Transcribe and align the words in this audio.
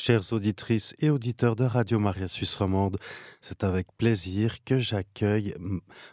Chères 0.00 0.32
auditrices 0.32 0.94
et 1.00 1.10
auditeurs 1.10 1.56
de 1.56 1.64
Radio 1.64 1.98
Maria 1.98 2.28
Suisse 2.28 2.54
Romande, 2.54 2.98
c'est 3.42 3.64
avec 3.64 3.88
plaisir 3.98 4.62
que 4.64 4.78
j'accueille 4.78 5.56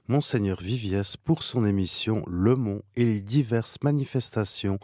Monseigneur 0.07 0.59
Viviès 0.59 1.17
pour 1.17 1.43
son 1.43 1.67
émission 1.67 2.23
Le 2.25 2.55
Mont 2.55 2.81
et 2.95 3.05
les 3.05 3.21
diverses 3.21 3.77
manifestations 3.83 4.79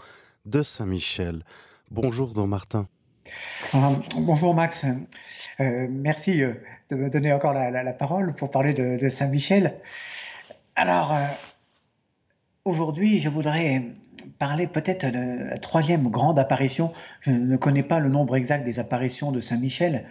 de 0.45 0.61
Saint-Michel. 0.61 1.43
Bonjour, 1.89 2.31
Don 2.33 2.45
Martin. 2.45 2.87
Bonjour, 4.17 4.53
Max. 4.53 4.85
Euh, 5.59 5.87
merci 5.89 6.43
euh, 6.43 6.53
de 6.91 6.95
me 6.95 7.09
donner 7.09 7.33
encore 7.33 7.53
la, 7.53 7.93
parole 7.93 8.35
pour 8.35 8.51
parler 8.51 8.73
de, 8.73 9.09
Saint-Michel. 9.09 9.79
Alors, 10.75 11.11
euh, 11.11 11.25
aujourd'hui, 12.65 13.19
je 13.19 13.29
voudrais 13.29 13.83
parler 14.37 14.67
peut-être 14.67 15.11
de 15.11 15.49
la 15.49 15.57
troisième 15.57 16.09
grande 16.09 16.39
apparition. 16.39 16.91
Je 17.21 17.31
ne 17.31 17.57
connais 17.57 17.83
pas 17.83 17.99
le 17.99 18.09
nombre 18.09 18.35
exact 18.35 18.63
des 18.63 18.79
apparitions 18.79 19.31
de 19.31 19.39
Saint 19.39 19.57
Michel. 19.57 20.05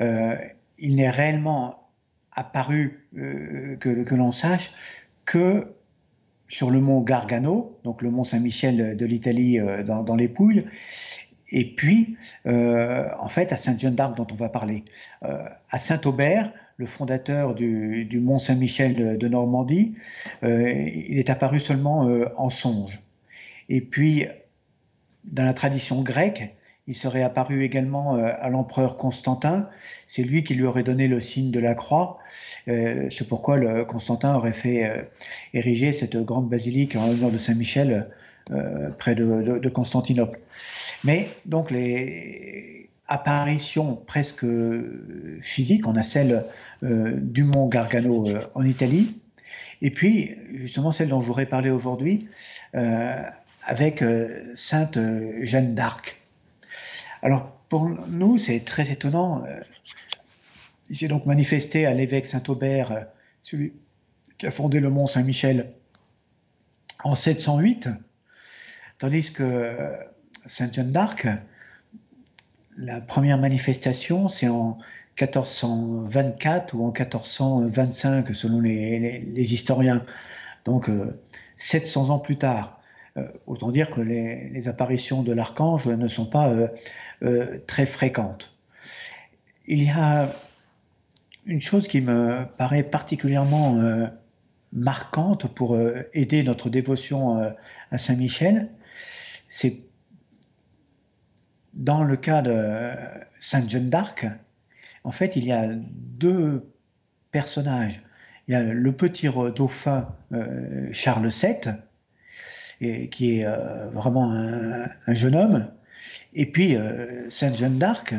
Euh, 0.00 0.36
il 0.78 0.96
n'est 0.96 1.10
réellement 1.10 1.88
apparu, 2.32 3.06
euh, 3.18 3.76
que, 3.76 4.14
l'on 4.14 4.32
sache, 4.32 4.72
que 5.24 5.74
sur 6.48 6.70
le 6.70 6.80
mont 6.80 7.00
Gargano, 7.02 7.78
donc 7.84 8.02
le 8.02 8.10
mont 8.10 8.24
Saint-Michel 8.24 8.96
de 8.96 9.06
l'Italie 9.06 9.60
euh, 9.60 9.82
dans, 9.82 10.16
les 10.16 10.28
Pouilles, 10.28 10.64
et 11.52 11.74
puis 11.74 12.16
en 12.46 13.28
fait 13.28 13.52
à 13.52 13.56
Sainte-Jeanne 13.56 13.96
d'Arc 13.96 14.16
dont 14.16 14.26
on 14.30 14.36
va 14.36 14.48
parler. 14.48 14.84
à 15.22 15.78
Saint-Aubert, 15.78 16.52
le 16.80 16.86
fondateur 16.86 17.54
du, 17.54 18.20
mont 18.20 18.38
Saint-Michel 18.38 19.18
de 19.18 19.28
Normandie, 19.28 19.94
il 20.42 21.18
est 21.18 21.30
apparu 21.30 21.60
seulement 21.60 22.10
en 22.36 22.48
songe. 22.48 23.02
Et 23.68 23.80
puis, 23.82 24.26
dans 25.24 25.44
la 25.44 25.52
tradition 25.52 26.02
grecque, 26.02 26.54
il 26.90 26.94
serait 26.96 27.22
apparu 27.22 27.62
également 27.62 28.16
euh, 28.16 28.32
à 28.40 28.48
l'empereur 28.48 28.96
Constantin. 28.96 29.68
C'est 30.06 30.24
lui 30.24 30.42
qui 30.42 30.54
lui 30.54 30.64
aurait 30.64 30.82
donné 30.82 31.06
le 31.06 31.20
signe 31.20 31.52
de 31.52 31.60
la 31.60 31.74
croix. 31.74 32.18
Euh, 32.66 33.08
c'est 33.10 33.28
pourquoi 33.28 33.58
le 33.58 33.84
Constantin 33.84 34.34
aurait 34.34 34.52
fait 34.52 34.84
euh, 34.84 35.02
ériger 35.54 35.92
cette 35.92 36.16
grande 36.16 36.48
basilique 36.48 36.96
en 36.96 37.06
l'honneur 37.06 37.30
de 37.30 37.38
Saint-Michel 37.38 38.08
près 38.98 39.14
de, 39.14 39.68
Constantinople. 39.68 40.40
Mais 41.04 41.28
donc 41.46 41.70
les 41.70 42.89
apparitions 43.10 43.96
presque 43.96 44.46
physiques, 45.42 45.86
on 45.86 45.96
a 45.96 46.02
celle 46.02 46.46
du 46.82 47.44
mont 47.44 47.68
Gargano 47.68 48.26
en 48.54 48.64
Italie, 48.64 49.20
et 49.82 49.90
puis 49.90 50.36
justement 50.54 50.90
celle 50.90 51.08
dont 51.08 51.20
je 51.20 51.26
voudrais 51.26 51.46
parler 51.46 51.70
aujourd'hui, 51.70 52.28
avec 53.62 54.02
euh, 54.02 54.52
Sainte 54.54 54.96
euh, 54.96 55.38
Jeanne 55.42 55.74
d'Arc. 55.74 56.20
Alors 57.22 57.52
pour 57.68 57.88
nous, 57.88 58.38
c'est 58.38 58.60
très 58.60 58.90
étonnant. 58.90 59.44
Euh, 59.44 59.60
il 60.88 60.96
s'est 60.96 61.08
donc 61.08 61.26
manifesté 61.26 61.86
à 61.86 61.94
l'évêque 61.94 62.26
Saint-Aubert, 62.26 63.06
celui 63.42 63.72
qui 64.38 64.46
a 64.46 64.50
fondé 64.50 64.80
le 64.80 64.90
Mont 64.90 65.06
Saint-Michel, 65.06 65.72
en 67.04 67.14
708, 67.14 67.88
tandis 68.98 69.32
que 69.32 69.94
Sainte 70.46 70.74
Jeanne 70.74 70.90
d'Arc, 70.90 71.28
la 72.76 73.00
première 73.00 73.38
manifestation, 73.38 74.28
c'est 74.28 74.48
en 74.48 74.78
1424 75.20 76.74
ou 76.74 76.84
en 76.84 76.92
1425, 76.92 78.34
selon 78.34 78.60
les, 78.60 79.52
historiens. 79.52 80.04
Donc, 80.64 80.90
700 81.56 82.10
ans 82.10 82.18
plus 82.18 82.36
tard. 82.36 82.80
Euh, 83.16 83.26
autant 83.46 83.72
dire 83.72 83.90
que 83.90 84.00
les, 84.00 84.68
apparitions 84.68 85.22
de 85.22 85.32
l'archange 85.32 85.86
ne 85.86 86.08
sont 86.08 86.26
pas 86.26 86.48
euh, 86.48 86.68
euh, 87.22 87.58
très 87.66 87.86
fréquentes. 87.86 88.54
Il 89.66 89.82
y 89.82 89.90
a 89.90 90.28
une 91.46 91.60
chose 91.60 91.88
qui 91.88 92.00
me 92.00 92.44
paraît 92.56 92.82
particulièrement 92.82 93.78
marquante 94.72 95.46
pour 95.46 95.78
aider 96.12 96.42
notre 96.42 96.70
dévotion 96.70 97.54
à 97.90 97.98
Saint-Michel, 97.98 98.68
c'est 99.48 99.89
dans 101.74 102.04
le 102.04 102.16
cas 102.16 102.42
de 102.42 102.92
Sainte 103.40 103.68
Jeanne 103.68 103.90
d'Arc, 103.90 104.26
en 105.04 105.12
fait, 105.12 105.36
il 105.36 105.44
y 105.44 105.52
a 105.52 105.68
deux 105.68 106.70
personnages. 107.30 108.02
Il 108.48 108.52
y 108.52 108.54
a 108.54 108.62
le 108.62 108.92
petit 108.92 109.28
dauphin 109.54 110.08
Charles 110.92 111.28
VII, 111.28 111.74
qui 113.10 113.38
est 113.38 113.44
euh, 113.44 113.88
vraiment 113.90 114.32
un, 114.32 114.88
jeune 115.08 115.36
homme. 115.36 115.70
Et 116.34 116.46
puis 116.46 116.76
euh, 116.76 117.28
Sainte 117.30 117.56
Jeanne 117.56 117.78
d'Arc, 117.78 118.14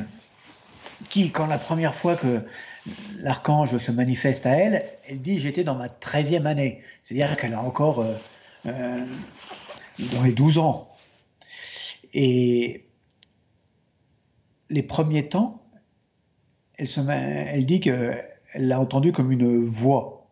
qui, 1.09 1.31
quand 1.31 1.47
la 1.47 1.57
première 1.57 1.95
fois 1.95 2.15
que 2.15 2.41
l'archange 3.19 3.77
se 3.77 3.91
manifeste 3.91 4.45
à 4.45 4.51
elle, 4.51 4.83
elle 5.07 5.21
dit 5.21 5.39
J'étais 5.39 5.63
dans 5.63 5.75
ma 5.75 5.87
13e 5.87 6.45
année. 6.45 6.83
C'est-à-dire 7.03 7.35
qu'elle 7.37 7.53
a 7.53 7.61
encore 7.61 8.05
euh, 8.65 9.05
dans 10.13 10.23
les 10.23 10.33
12 10.33 10.59
ans. 10.59 10.89
Et 12.13 12.85
les 14.71 14.83
premiers 14.83 15.27
temps, 15.27 15.61
elle, 16.77 17.65
dit 17.65 17.79
qu'elle 17.79 18.17
l'a 18.55 18.79
entendu 18.79 19.11
comme 19.11 19.31
une 19.31 19.63
voix 19.63 20.29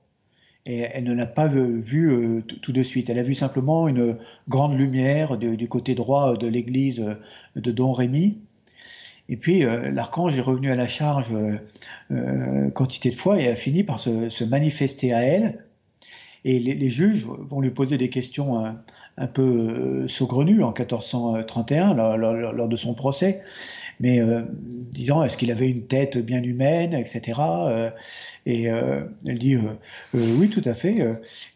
et 0.65 0.79
elle 0.79 1.03
ne 1.03 1.13
l'a 1.13 1.25
pas 1.25 1.47
vu 1.47 2.09
euh, 2.09 2.41
tout 2.41 2.71
de 2.71 2.81
suite. 2.81 3.09
Elle 3.09 3.19
a 3.19 3.23
vu 3.23 3.35
simplement 3.35 3.87
une 3.87 4.17
grande 4.47 4.77
lumière 4.77 5.37
du 5.37 5.67
côté 5.67 5.95
droit 5.95 6.37
de 6.37 6.47
l'église 6.47 7.03
de 7.55 7.71
Don 7.71 7.91
Rémy. 7.91 8.39
Et 9.29 9.37
puis 9.37 9.63
euh, 9.63 9.91
l'archange 9.91 10.37
est 10.37 10.41
revenu 10.41 10.71
à 10.71 10.75
la 10.75 10.87
charge 10.87 11.35
euh, 12.11 12.69
quantité 12.71 13.09
de 13.09 13.15
fois 13.15 13.39
et 13.39 13.47
a 13.47 13.55
fini 13.55 13.83
par 13.83 13.99
se, 13.99 14.43
manifester 14.43 15.13
à 15.13 15.21
elle. 15.21 15.65
Et 16.45 16.59
les, 16.59 16.87
juges 16.87 17.25
vont 17.25 17.59
lui 17.59 17.71
poser 17.71 17.97
des 17.97 18.09
questions 18.09 18.63
un, 19.17 19.27
peu 19.27 20.07
saugrenues 20.07 20.63
en 20.63 20.71
1431 20.71 21.93
lors 21.93 22.67
de 22.69 22.75
son 22.77 22.93
procès 22.93 23.43
mais 23.99 24.19
euh, 24.19 24.41
disant 24.91 25.23
est-ce 25.23 25.37
qu'il 25.37 25.51
avait 25.51 25.69
une 25.69 25.85
tête 25.85 26.17
bien 26.17 26.41
humaine, 26.41 26.93
etc. 26.93 27.39
et 28.45 28.69
euh, 28.69 28.71
euh, 28.77 29.03
elle 29.27 29.39
dit 29.39 29.57
oui, 30.13 30.49
tout 30.49 30.61
à 30.65 30.73
fait. 30.73 30.97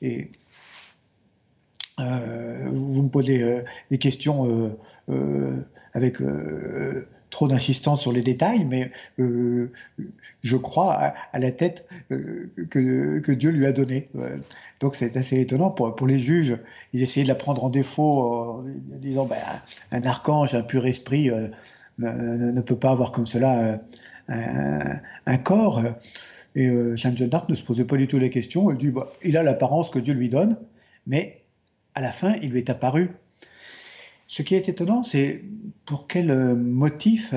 et 0.01 0.29
vous 1.97 3.03
me 3.03 3.09
posez 3.09 3.63
des 3.89 3.97
questions 3.97 4.77
avec 5.93 6.17
trop 7.29 7.47
d'insistance 7.47 8.01
sur 8.01 8.11
les 8.11 8.21
détails, 8.21 8.65
mais 8.65 8.91
je 9.17 10.57
crois 10.57 11.13
à, 11.31 11.39
la 11.39 11.51
tête 11.51 11.87
que, 12.09 13.19
que, 13.19 13.31
Dieu 13.31 13.51
lui 13.51 13.65
a 13.65 13.71
donnée. 13.71 14.09
Donc 14.79 14.95
c'est 14.95 15.17
assez 15.17 15.39
étonnant 15.39 15.69
pour, 15.69 15.95
pour 15.95 16.07
les 16.07 16.19
juges. 16.19 16.57
Ils 16.93 17.01
essayaient 17.01 17.23
de 17.23 17.29
la 17.29 17.35
prendre 17.35 17.63
en 17.63 17.69
défaut 17.69 18.21
en 18.21 18.63
disant 18.99 19.25
ben, 19.25 19.37
un 19.91 20.03
archange, 20.03 20.55
un 20.55 20.63
pur 20.63 20.85
esprit, 20.85 21.29
ne, 21.99 22.61
peut 22.61 22.75
pas 22.75 22.91
avoir 22.91 23.11
comme 23.11 23.25
cela 23.27 23.79
euh, 24.29 24.93
un, 25.25 25.37
corps. 25.37 25.81
Et 26.55 26.67
euh, 26.67 26.97
Sainte 26.97 27.17
Jeanne 27.17 27.29
d'Arc 27.29 27.49
ne 27.49 27.55
se 27.55 27.63
posait 27.63 27.85
pas 27.85 27.97
du 27.97 28.07
tout 28.07 28.19
la 28.19 28.29
question. 28.29 28.69
Elle 28.71 28.77
dit 28.77 28.91
bah, 28.91 29.11
il 29.23 29.37
a 29.37 29.43
l'apparence 29.43 29.89
que 29.89 29.99
Dieu 29.99 30.13
lui 30.13 30.29
donne, 30.29 30.57
mais 31.07 31.43
à 31.95 32.01
la 32.01 32.11
fin, 32.11 32.35
il 32.41 32.51
lui 32.51 32.59
est 32.59 32.69
apparu. 32.69 33.11
Ce 34.27 34.41
qui 34.41 34.55
est 34.55 34.69
étonnant, 34.69 35.03
c'est 35.03 35.43
pour 35.85 36.07
quel 36.07 36.31
euh, 36.31 36.55
motif 36.55 37.33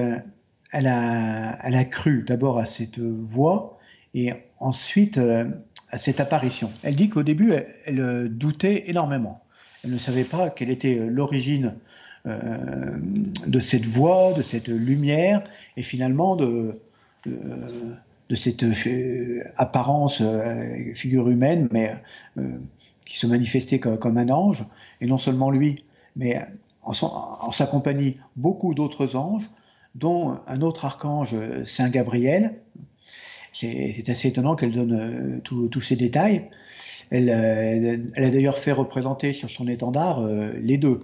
elle 0.73 0.87
a, 0.87 1.59
elle 1.63 1.75
a 1.75 1.85
cru 1.85 2.23
d'abord 2.23 2.59
à 2.59 2.65
cette 2.65 2.99
voix 2.99 3.79
et 4.15 4.33
ensuite 4.59 5.19
à 5.19 5.99
cette 5.99 6.21
apparition. 6.21 6.71
Elle 6.83 6.97
dit 6.97 7.09
qu'au 7.09 7.23
début, 7.23 7.53
elle, 7.85 8.29
doutait 8.31 8.85
énormément. 8.87 9.45
Elle 9.85 9.93
ne 9.93 9.99
savait 9.99 10.25
pas 10.25 10.51
quelle 10.51 10.71
était 10.71 11.07
l'origine 11.09 11.75
euh, 12.27 12.97
de 13.47 13.61
cette 13.61 13.85
voix, 13.85 14.33
de 14.33 14.43
cette 14.43 14.67
lumière, 14.67 15.45
et 15.77 15.83
finalement 15.83 16.35
de, 16.35 16.81
de, 17.25 18.35
cette 18.35 18.65
euh, 18.65 19.45
apparence, 19.57 20.21
euh, 20.21 20.93
figure 20.95 21.29
humaine, 21.29 21.69
mais 21.71 21.95
qui 23.05 23.17
se 23.17 23.29
manifestait 23.29 23.79
comme, 23.79 24.19
un 24.19 24.29
ange, 24.31 24.67
et 25.01 25.07
non 25.07 25.19
seulement 25.19 25.53
lui, 25.53 25.85
mais 26.17 26.41
en, 26.83 26.93
sa 26.93 27.67
compagnie 27.67 28.15
beaucoup 28.35 28.75
d'autres 28.75 29.15
anges, 29.15 29.49
dont 29.95 30.39
un 30.49 30.63
autre 30.63 30.85
archange, 30.85 31.37
Saint 31.65 31.91
Gabriel. 31.91 32.57
C'est 33.53 34.09
assez 34.09 34.29
étonnant 34.29 34.57
qu'elle 34.57 34.73
donne 34.73 35.41
tous 35.45 35.81
ces 35.81 35.95
détails. 35.95 36.51
Elle, 37.11 37.31
a 37.31 38.31
d'ailleurs 38.31 38.59
fait 38.59 38.73
représenter 38.73 39.33
sur 39.33 39.49
son 39.49 39.69
étendard 39.69 40.27
les 40.61 40.77
deux, 40.77 41.01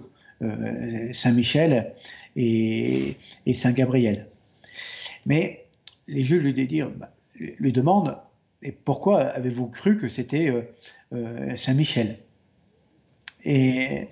Saint-Michel 1.11 1.93
et, 2.35 3.15
Saint-Gabriel. 3.53 4.27
Mais 5.25 5.65
les 6.07 6.23
juges 6.23 6.43
lui, 6.43 6.83
bah, 6.97 7.13
lui 7.35 7.71
demandent 7.71 8.17
et 8.61 8.71
pourquoi 8.71 9.21
avez-vous 9.21 9.67
cru 9.67 9.97
que 9.97 10.07
c'était 10.07 10.49
euh, 10.49 10.61
euh, 11.13 11.55
Saint-Michel? 11.55 12.19
Et 13.43 14.07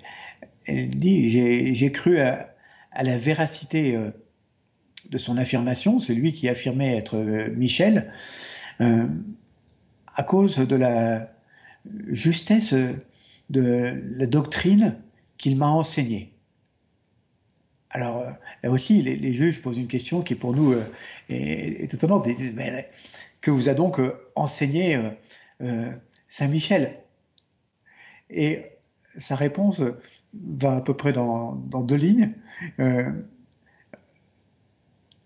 elle 0.66 0.90
dit 0.90 1.28
j'ai 1.28 1.92
cru 1.92 2.20
à, 2.20 2.54
la 3.02 3.16
véracité 3.16 3.98
de 5.08 5.18
son 5.18 5.38
affirmation, 5.38 5.98
c'est 5.98 6.14
lui 6.14 6.34
qui 6.34 6.50
affirmait 6.50 6.94
être 6.94 7.16
Michel, 7.56 8.12
à 8.78 10.22
cause 10.22 10.58
de 10.58 10.76
la 10.76 11.32
justesse 12.08 12.74
de 13.48 14.02
la 14.16 14.26
doctrine 14.26 14.98
qu'il 15.42 15.56
m'a 15.58 15.68
enseignée. 15.68 16.32
Alors, 17.90 18.24
là 18.62 18.70
aussi, 18.70 19.02
les, 19.02 19.32
juges 19.34 19.60
posent 19.60 19.76
une 19.76 19.88
question 19.88 20.22
qui, 20.22 20.34
pour 20.34 20.54
nous, 20.54 20.72
est, 20.72 21.82
est 21.82 21.92
étonnante. 21.92 22.26
que 23.42 23.50
vous 23.50 23.68
a 23.68 23.74
donc 23.74 24.00
enseigné 24.34 24.98
Saint-Michel 26.28 26.96
Et 28.30 28.64
sa 29.18 29.36
réponse 29.36 29.82
va 30.34 30.76
à 30.76 30.80
peu 30.80 30.96
près 30.96 31.12
dans, 31.12 31.54
deux 31.54 31.96
lignes. 31.96 32.32
Euh, 32.78 33.12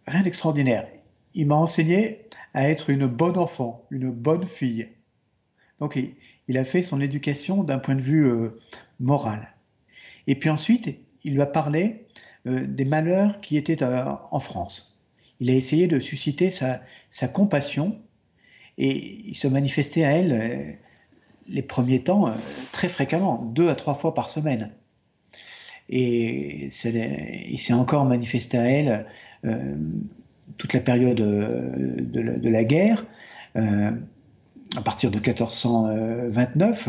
rien 0.06 0.22
d'extraordinaire. 0.22 0.88
Il 1.34 1.46
m'a 1.46 1.54
enseigné 1.54 2.26
à 2.54 2.68
être 2.68 2.90
une 2.90 3.06
bonne 3.06 3.38
enfant, 3.38 3.86
une 3.90 4.10
bonne 4.10 4.46
fille. 4.46 4.88
Donc 5.78 5.98
il, 6.48 6.58
a 6.58 6.64
fait 6.64 6.82
son 6.82 7.00
éducation 7.00 7.62
d'un 7.62 7.78
point 7.78 7.94
de 7.94 8.00
vue 8.00 8.26
euh, 8.26 8.60
moral. 8.98 9.55
Et 10.26 10.34
puis 10.34 10.50
ensuite, 10.50 10.98
il 11.24 11.34
lui 11.34 11.42
a 11.42 11.46
parlé 11.46 12.06
euh, 12.46 12.66
des 12.66 12.84
malheurs 12.84 13.40
qui 13.40 13.56
étaient 13.56 13.82
en 13.82 14.40
France. 14.40 14.98
Il 15.40 15.50
a 15.50 15.54
essayé 15.54 15.86
de 15.86 16.00
susciter 16.00 16.50
sa, 16.50 16.80
compassion 17.28 17.98
et 18.78 19.22
il 19.26 19.36
se 19.36 19.48
manifestait 19.48 20.04
à 20.04 20.12
elle 20.12 20.78
les 21.48 21.62
premiers 21.62 22.02
temps 22.02 22.34
très 22.72 22.88
fréquemment, 22.88 23.42
deux 23.54 23.68
à 23.68 23.74
trois 23.74 23.94
fois 23.94 24.14
par 24.14 24.30
semaine. 24.30 24.72
Et 25.88 26.64
il 26.64 27.60
s'est 27.60 27.72
encore 27.72 28.04
manifesté 28.04 28.58
à 28.58 28.64
elle 28.64 29.06
euh, 29.44 29.76
toute 30.56 30.72
la 30.72 30.80
période 30.80 31.20
euh, 31.20 31.96
de 31.98 32.48
la, 32.48 32.64
guerre. 32.64 33.04
Euh, 33.56 33.92
à 34.76 34.82
partir 34.82 35.10
de 35.10 35.16
1429, 35.16 36.88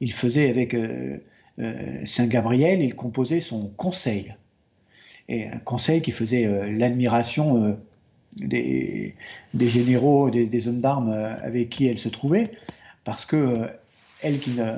il 0.00 0.12
faisait 0.12 0.50
avec 0.50 0.74
Saint 2.04 2.26
Gabriel, 2.26 2.82
il 2.82 2.94
composait 2.94 3.40
son 3.40 3.68
conseil. 3.76 4.34
Et 5.28 5.46
un 5.46 5.58
conseil 5.58 6.02
qui 6.02 6.10
faisait 6.10 6.70
l'admiration 6.70 7.78
des, 8.36 9.14
généraux, 9.54 10.30
des, 10.30 10.46
des 10.46 10.68
hommes 10.68 10.80
d'armes 10.80 11.10
avec 11.10 11.68
qui 11.68 11.86
elle 11.86 11.98
se 11.98 12.08
trouvait, 12.08 12.50
parce 13.04 13.24
que 13.24 13.68
elle 14.22 14.38
qui 14.38 14.52
ne 14.52 14.72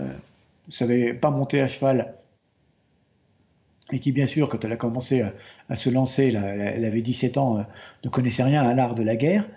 savait 0.69 1.15
pas 1.15 1.31
monter 1.31 1.61
à 1.61 1.69
cheval 1.69 2.15
et 3.93 3.99
qui, 3.99 4.13
bien 4.13 4.27
sûr, 4.27 4.49
quand 4.49 4.65
elle 4.65 4.73
a 4.73 4.77
commencé 4.77 5.23
à, 5.69 5.77
se 5.77 5.91
lancer, 5.91 6.33
elle 6.35 6.85
avait 6.85 7.03
17 7.03 7.37
ans, 7.37 7.59
euh, 7.59 7.63
ne 8.05 8.09
connaissait 8.09 8.43
rien 8.43 8.63
à 8.67 8.75
l'art 8.75 8.95
de 8.95 9.03
la 9.03 9.17
guerre, 9.17 9.49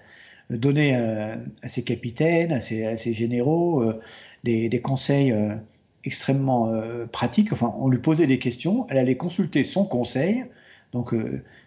euh, 0.52 0.58
donnait 0.58 0.96
euh, 0.96 1.36
à, 1.62 1.68
ses 1.68 1.84
capitaines, 1.84 2.52
à 2.52 2.60
ses, 2.60 3.14
généraux, 3.14 3.84
des, 4.44 4.82
conseils 4.82 5.34
extrêmement 6.06 6.72
pratiques. 7.12 7.52
Enfin, 7.52 7.74
on 7.80 7.90
lui 7.90 8.00
posait 8.00 8.28
des 8.28 8.40
questions, 8.40 8.88
elle 8.90 8.98
allait 8.98 9.18
consulter 9.18 9.64
son 9.64 9.86
conseil, 9.86 10.46
donc 10.94 11.14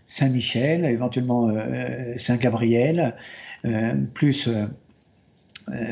Saint-Michel, 0.06 0.85
éventuellement 0.85 1.50
Saint-Gabriel, 2.17 3.14
plus 4.14 4.49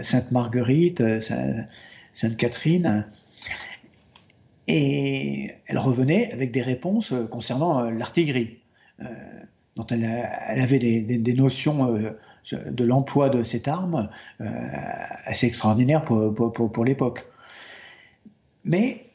Sainte-Marguerite, 0.03 1.03
Sainte-Catherine. 2.13 3.07
Et 4.69 5.53
elle 5.67 5.79
revenait 5.79 6.33
avec 6.33 6.51
des 6.51 6.63
réponses 6.63 7.13
euh, 7.13 7.27
concernant 7.27 7.85
euh, 7.85 7.91
l'artillerie, 7.91 8.59
euh, 9.01 9.05
dont 9.77 9.87
elle, 9.87 10.05
avait 10.05 10.79
des, 10.79 11.35
notions 11.35 11.93
de 12.51 12.85
l'emploi 12.85 13.29
de 13.29 13.43
cette 13.43 13.69
arme 13.69 14.09
assez 15.27 15.47
extraordinaires 15.47 16.03
pour, 16.03 16.85
l'époque. 16.85 17.27
Mais 18.67 19.07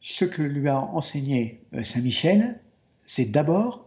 ce 0.00 0.24
que 0.24 0.42
lui 0.42 0.68
a 0.68 0.80
enseigné 0.80 1.62
Saint-Michel, 1.82 2.58
c'est 2.98 3.26
d'abord 3.26 3.86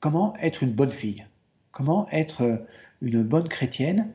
comment 0.00 0.34
être 0.38 0.64
une 0.64 0.72
bonne 0.72 0.90
fille, 0.90 1.24
comment 1.70 2.08
être 2.10 2.66
une 3.00 3.22
bonne 3.22 3.46
chrétienne, 3.48 4.12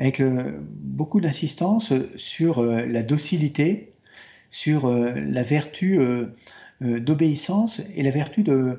avec 0.00 0.20
beaucoup 0.20 1.20
d'insistance 1.20 1.92
sur 2.16 2.60
la 2.64 3.02
docilité, 3.04 3.92
sur 4.52 4.84
euh, 4.84 5.14
la 5.14 5.42
vertu 5.42 5.98
euh, 5.98 6.26
euh, 6.82 7.00
d'obéissance 7.00 7.80
et 7.94 8.04
la 8.04 8.10
vertu 8.10 8.44
de, 8.44 8.78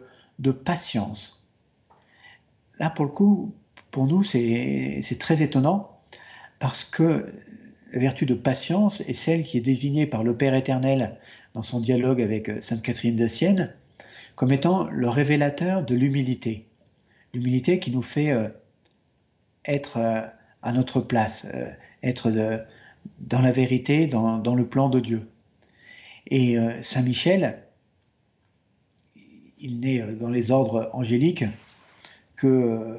patience. 0.63 1.43
Là, 2.79 2.89
pour 2.89 3.05
le 3.05 3.11
coup, 3.11 3.53
pour 3.91 4.07
nous, 4.07 4.23
c'est 4.23 5.17
très 5.19 5.41
étonnant 5.41 5.99
parce 6.59 6.83
que 6.83 7.25
vertu 7.93 8.25
de 8.25 8.33
patience 8.33 9.01
est 9.01 9.13
celle 9.13 9.43
qui 9.43 9.57
est 9.57 9.61
désignée 9.61 10.05
par 10.05 10.23
le 10.23 10.35
Père 10.35 10.55
éternel 10.55 11.17
dans 11.53 11.61
son 11.61 11.79
dialogue 11.79 12.21
avec 12.21 12.51
Sainte 12.61 12.81
Catherine 12.81 13.15
de 13.15 13.27
Sienne 13.27 13.73
comme 14.35 14.51
étant 14.51 14.89
le 14.89 15.07
révélateur 15.09 15.83
de 15.85 15.95
l'humilité. 15.95 16.65
L'humilité 17.33 17.79
qui 17.79 17.91
nous 17.91 18.01
fait 18.01 18.33
être 19.65 19.99
à 20.61 20.71
notre 20.71 21.01
place, 21.01 21.47
être 22.01 22.65
dans 23.19 23.41
la 23.41 23.51
vérité, 23.51 24.07
dans 24.07 24.55
le 24.55 24.65
plan 24.65 24.89
de 24.89 24.99
Dieu. 24.99 25.27
Et 26.27 26.57
euh, 26.57 26.81
Saint 26.81 27.01
Michel, 27.01 27.63
il 29.59 29.79
n'est 29.79 30.01
euh, 30.01 30.15
dans 30.15 30.29
les 30.29 30.51
ordres 30.51 30.89
angéliques 30.93 31.45
que 32.35 32.47
euh, 32.47 32.97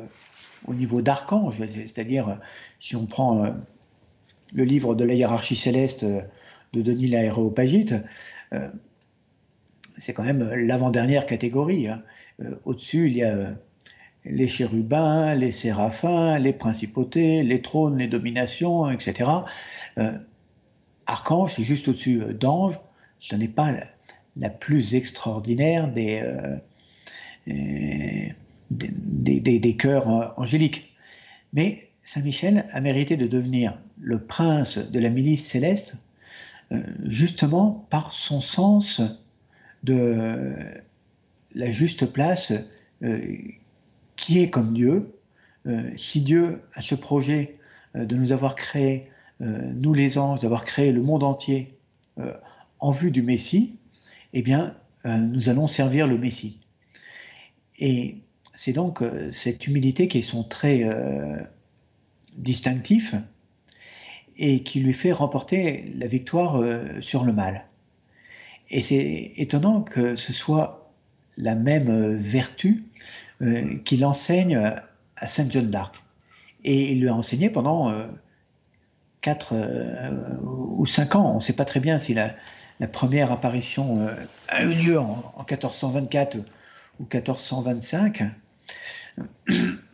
au 0.67 0.75
niveau 0.75 1.03
d'archange, 1.03 1.63
c'est-à-dire 1.67 2.39
si 2.81 2.97
on 2.97 3.07
prend 3.07 3.55
le 4.55 4.65
livre 4.65 4.95
de 4.95 5.05
la 5.05 5.15
hiérarchie 5.15 5.57
céleste 5.57 6.05
de 6.05 6.83
Denis 6.83 7.09
l'Aéropagite, 7.09 7.95
c'est 9.99 10.13
quand 10.13 10.25
même 10.25 10.49
l'avant-dernière 10.55 11.27
catégorie. 11.27 11.89
Hein. 11.89 12.03
Au-dessus, 12.65 13.07
il 13.09 13.17
y 13.17 13.23
a 13.23 13.55
les 14.25 14.49
chérubins, 14.49 15.35
les 15.35 15.53
séraphins, 15.53 16.39
les 16.39 16.53
principautés, 16.53 17.43
les 17.43 17.61
trônes, 17.63 17.99
les 17.99 18.09
dominations, 18.09 18.91
etc. 18.91 19.31
archange, 21.07 21.55
c'est 21.55 21.65
juste 21.65 21.89
au-dessus 21.89 22.23
d'ange, 22.35 22.81
ce 23.19 23.37
n'est 23.37 23.49
pas 23.49 23.75
la, 24.37 24.51
plus 24.51 24.95
extraordinaire 24.95 25.89
des, 25.89 26.21
euh, 26.23 26.57
euh, 27.49 28.29
des, 28.71 29.77
cœurs 29.77 30.09
euh, 30.11 30.27
angéliques. 30.37 30.93
Mais 31.53 31.89
Saint 32.05 32.23
Michel 32.23 32.67
a 32.71 32.81
mérité 32.81 33.17
de 33.17 33.27
devenir 33.27 33.79
le 33.99 34.25
prince 34.25 34.79
de 34.79 34.99
la 34.99 35.11
milice 35.11 35.47
céleste 35.47 35.97
justement 37.05 37.87
par 37.91 38.13
son 38.13 38.41
sens 38.41 39.01
de 39.85 40.55
la 41.55 41.71
juste 41.71 42.07
place 42.07 42.53
qui 44.17 44.41
est 44.41 44.51
comme 44.51 44.73
Dieu. 44.75 45.07
si 45.97 46.21
Dieu 46.21 46.63
a 46.75 46.83
ce 46.83 46.95
projet 46.95 47.59
de 47.95 48.17
nous 48.17 48.33
avoir 48.33 48.55
créé, 48.55 49.11
nous 49.41 49.95
les 49.95 50.19
anges, 50.19 50.41
d'avoir 50.41 50.65
créé 50.65 50.93
le 50.93 51.03
monde 51.03 51.23
entier 51.23 51.79
en 52.81 52.91
vue 52.91 53.11
du 53.11 53.23
Messie, 53.23 53.79
eh 54.35 54.43
bien, 54.43 54.77
euh, 55.07 55.17
nous 55.17 55.49
allons 55.49 55.67
servir 55.67 56.07
le 56.07 56.19
Messie. 56.19 56.61
Et 57.79 58.17
c'est 58.53 58.73
donc 58.73 59.01
euh, 59.01 59.31
cette 59.31 59.67
humilité 59.67 60.09
qui 60.09 60.19
est 60.19 60.23
son 60.23 60.45
trait 60.45 60.83
euh, 60.85 61.41
distinctif 62.37 63.15
et 64.37 64.63
qui 64.63 64.81
lui 64.81 64.93
fait 64.93 65.13
remporter 65.13 65.93
la 65.97 66.07
victoire 66.07 66.61
sur 67.01 67.25
le 67.25 67.33
mal. 67.33 67.67
Et 68.71 68.83
c'est 68.83 69.33
étonnant 69.37 69.83
que 69.83 70.17
ce 70.17 70.33
soit 70.33 70.93
la 71.37 71.55
même 71.55 72.17
vertu 72.17 72.85
qu'il 73.85 74.05
enseigne 74.05 74.57
à 75.17 75.27
Sainte 75.27 75.53
Jeanne 75.53 75.71
d'Arc. 75.71 76.03
Et 76.65 76.93
il 76.93 77.01
lui 77.01 77.09
a 77.09 77.15
enseigné 77.15 77.49
pendant 77.49 77.95
quatre 79.21 79.55
ou 80.43 80.85
cinq 80.87 81.15
ans. 81.15 81.31
On 81.31 81.37
ne 81.37 81.41
sait 81.41 81.53
pas 81.53 81.65
très 81.65 81.81
bien 81.81 81.99
s'il 81.99 82.19
a 82.19 82.35
la 82.81 82.89
première 82.89 83.33
apparition 83.33 84.01
euh, 84.01 84.15
a 84.49 84.63
eu 84.65 84.75
lieu 84.75 84.99
en, 84.99 85.23
1424 85.49 86.39
ou 86.99 87.07
1425. 87.13 88.25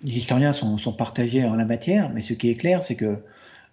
Les 0.05 0.17
historiens 0.17 0.53
sont, 0.53 0.93
partagés 0.93 1.45
en 1.45 1.57
la 1.57 1.65
matière, 1.65 2.11
mais 2.11 2.21
ce 2.21 2.33
qui 2.33 2.51
est 2.51 2.55
clair, 2.55 2.83
c'est 2.83 2.97
que 2.97 3.19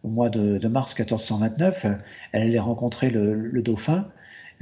au 0.04 0.10
mois 0.10 0.30
de, 0.30 0.68
mars 0.68 0.98
1429, 0.98 1.86
elle 2.32 2.42
allait 2.42 2.60
rencontrer 2.60 3.10
le 3.10 3.62
dauphin 3.62 4.08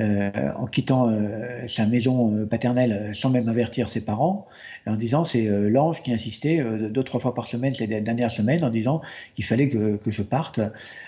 euh, 0.01 0.51
en 0.57 0.67
quittant 0.67 1.09
euh, 1.09 1.67
sa 1.67 1.85
maison 1.85 2.35
euh, 2.35 2.45
paternelle 2.45 3.11
sans 3.13 3.29
même 3.29 3.47
avertir 3.47 3.87
ses 3.87 4.03
parents, 4.03 4.45
en 4.85 4.97
disant 4.97 5.23
c'est 5.23 5.47
l'ange 5.47 6.03
qui 6.03 6.11
insistait 6.11 6.61
deux 6.89 7.03
trois 7.03 7.21
fois 7.21 7.33
par 7.33 7.47
semaine 7.47 7.73
ces 7.73 7.87
dernières 7.87 8.29
semaines 8.29 8.65
en 8.65 8.69
disant 8.69 9.01
qu'il 9.35 9.45
fallait 9.45 9.69
que, 9.69 9.95
que, 9.95 10.11
je 10.11 10.21
parte. 10.21 10.59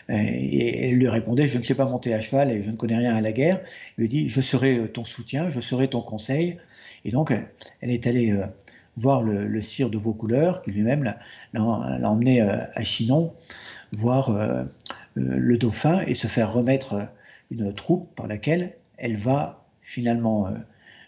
Et 0.07 0.89
elle 0.89 0.95
lui 0.95 1.09
répondait 1.09 1.47
je 1.47 1.57
ne 1.57 1.63
sais 1.63 1.75
pas 1.75 1.85
monter 1.85 2.13
à 2.13 2.21
cheval 2.21 2.49
et 2.49 2.61
je 2.61 2.71
ne 2.71 2.77
connais 2.77 2.95
rien 2.95 3.13
à 3.13 3.19
la 3.19 3.33
guerre. 3.33 3.59
Il 3.97 4.01
lui 4.01 4.09
dit 4.09 4.29
je 4.29 4.39
serai 4.39 4.89
ton 4.93 5.03
soutien, 5.03 5.49
je 5.49 5.59
serai 5.59 5.89
ton 5.89 6.01
conseil. 6.01 6.57
Et 7.03 7.11
donc 7.11 7.33
elle 7.81 7.91
est 7.91 8.07
allée 8.07 8.33
voir 8.97 9.21
le, 9.21 9.61
sire 9.61 9.89
de 9.89 9.97
Vaucouleurs, 9.97 10.61
qui 10.61 10.71
lui-même 10.71 11.03
l'a 11.53 12.09
emmené 12.09 12.41
à 12.41 12.83
Chinon, 12.83 13.33
voir 13.91 14.35
le 15.13 15.57
dauphin 15.57 16.01
et 16.07 16.15
se 16.15 16.27
faire 16.27 16.51
remettre 16.51 17.07
une 17.51 17.73
troupe 17.73 18.13
par 18.15 18.27
laquelle 18.27 18.73
elle 18.97 19.17
va 19.17 19.63
finalement 19.81 20.51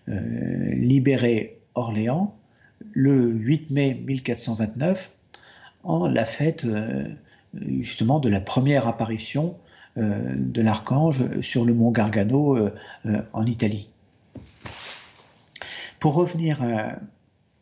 libérer 0.08 1.60
Orléans 1.76 2.36
le 2.94 3.28
8 3.28 3.72
mai 3.72 4.02
1429 4.06 5.12
en 5.84 6.08
la 6.08 6.26
fête 6.26 6.66
justement 7.54 8.20
de 8.20 8.30
la 8.30 8.42
première 8.42 8.88
apparition 8.88 9.58
euh, 9.98 10.36
de 10.36 10.62
l'archange 10.62 11.42
sur 11.42 11.66
le 11.66 11.74
mont 11.74 11.92
Gargano 11.92 12.56
euh, 12.56 12.74
euh, 13.06 13.22
en 13.34 13.46
Italie. 13.46 13.90
Pour 16.00 16.14
revenir 16.14 16.60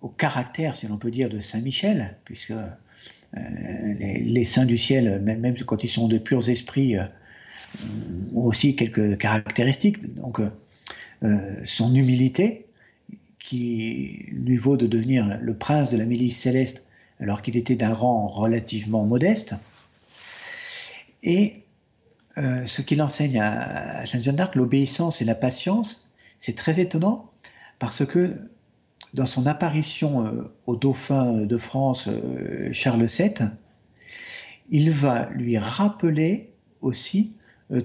au 0.02 0.10
caractère, 0.10 0.76
si 0.76 0.88
l'on 0.88 0.98
peut 0.98 1.12
dire, 1.12 1.30
de 1.30 1.40
Saint 1.40 1.62
Michel, 1.62 2.16
puisque 2.26 2.54
les, 3.34 4.46
saints 4.46 4.66
du 4.66 4.78
ciel, 4.78 5.20
même, 5.22 5.56
quand 5.66 5.84
ils 5.84 5.90
sont 5.90 6.08
de 6.08 6.18
purs 6.18 6.50
esprits, 6.50 6.96
ont 8.34 8.42
aussi 8.42 8.76
quelques 8.76 9.18
caractéristiques. 9.18 10.14
Donc, 10.16 10.40
son 11.66 11.94
humilité, 11.94 12.66
qui 13.40 14.26
lui 14.32 14.58
vaut 14.58 14.78
de 14.78 14.88
devenir 14.88 15.40
le 15.42 15.54
prince 15.56 15.90
de 15.90 15.98
la 15.98 16.06
milice 16.06 16.38
céleste 16.38 16.88
alors 17.20 17.42
qu'il 17.42 17.58
était 17.58 17.76
d'un 17.76 17.94
rang 17.94 18.28
relativement 18.28 19.06
modeste, 19.06 19.56
et 21.24 21.64
euh, 22.38 22.66
ce 22.66 22.82
qu'il 22.82 23.02
enseigne 23.02 23.40
à, 23.40 24.06
Saint 24.06 24.20
Jean 24.20 24.34
d'Arc, 24.34 24.56
l'obéissance 24.56 25.22
et 25.22 25.26
la 25.26 25.36
patience, 25.36 26.08
c'est 26.38 26.56
très 26.56 26.80
étonnant 26.80 27.32
parce 27.80 28.06
que 28.06 28.36
dans 29.18 29.26
son 29.26 29.46
apparition 29.48 30.26
euh, 30.26 30.54
au 30.66 30.78
dauphin 30.78 31.42
de 31.42 31.58
France 31.58 32.08
euh, 32.08 32.70
Charles 32.72 33.04
VII, 33.06 33.50
il 34.70 34.92
va 34.92 35.30
lui 35.32 35.58
rappeler 35.58 36.54
aussi 36.82 37.34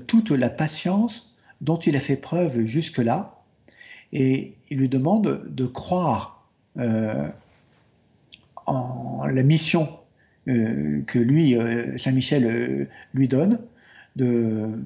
toute 0.07 0.31
la 0.31 0.51
patience 0.51 1.37
dont 1.61 1.77
il 1.77 1.97
a 1.97 2.01
fait 2.01 2.17
preuve 2.17 2.65
jusque-là. 2.65 3.43
Et 4.13 4.55
il 4.71 4.79
lui 4.79 4.89
demande 4.89 5.45
de 5.49 5.67
croire 5.67 6.49
en 8.67 9.27
la 9.27 9.43
mission 9.43 9.89
que 10.45 11.19
lui, 11.19 11.57
Saint 11.99 12.13
Michel, 12.13 12.89
lui 13.15 13.29
donne 13.29 13.61
de 14.17 14.83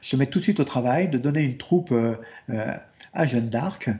se 0.00 0.16
mettre 0.16 0.32
tout 0.32 0.38
de 0.38 0.44
suite 0.44 0.60
au 0.60 0.64
travail, 0.64 1.08
de 1.08 1.18
donner 1.18 1.42
une 1.42 1.56
troupe 1.56 1.92
euh, 1.92 2.16
euh, 2.50 2.74
à 3.12 3.26
Jeanne 3.26 3.48
d'Arc 3.48 3.90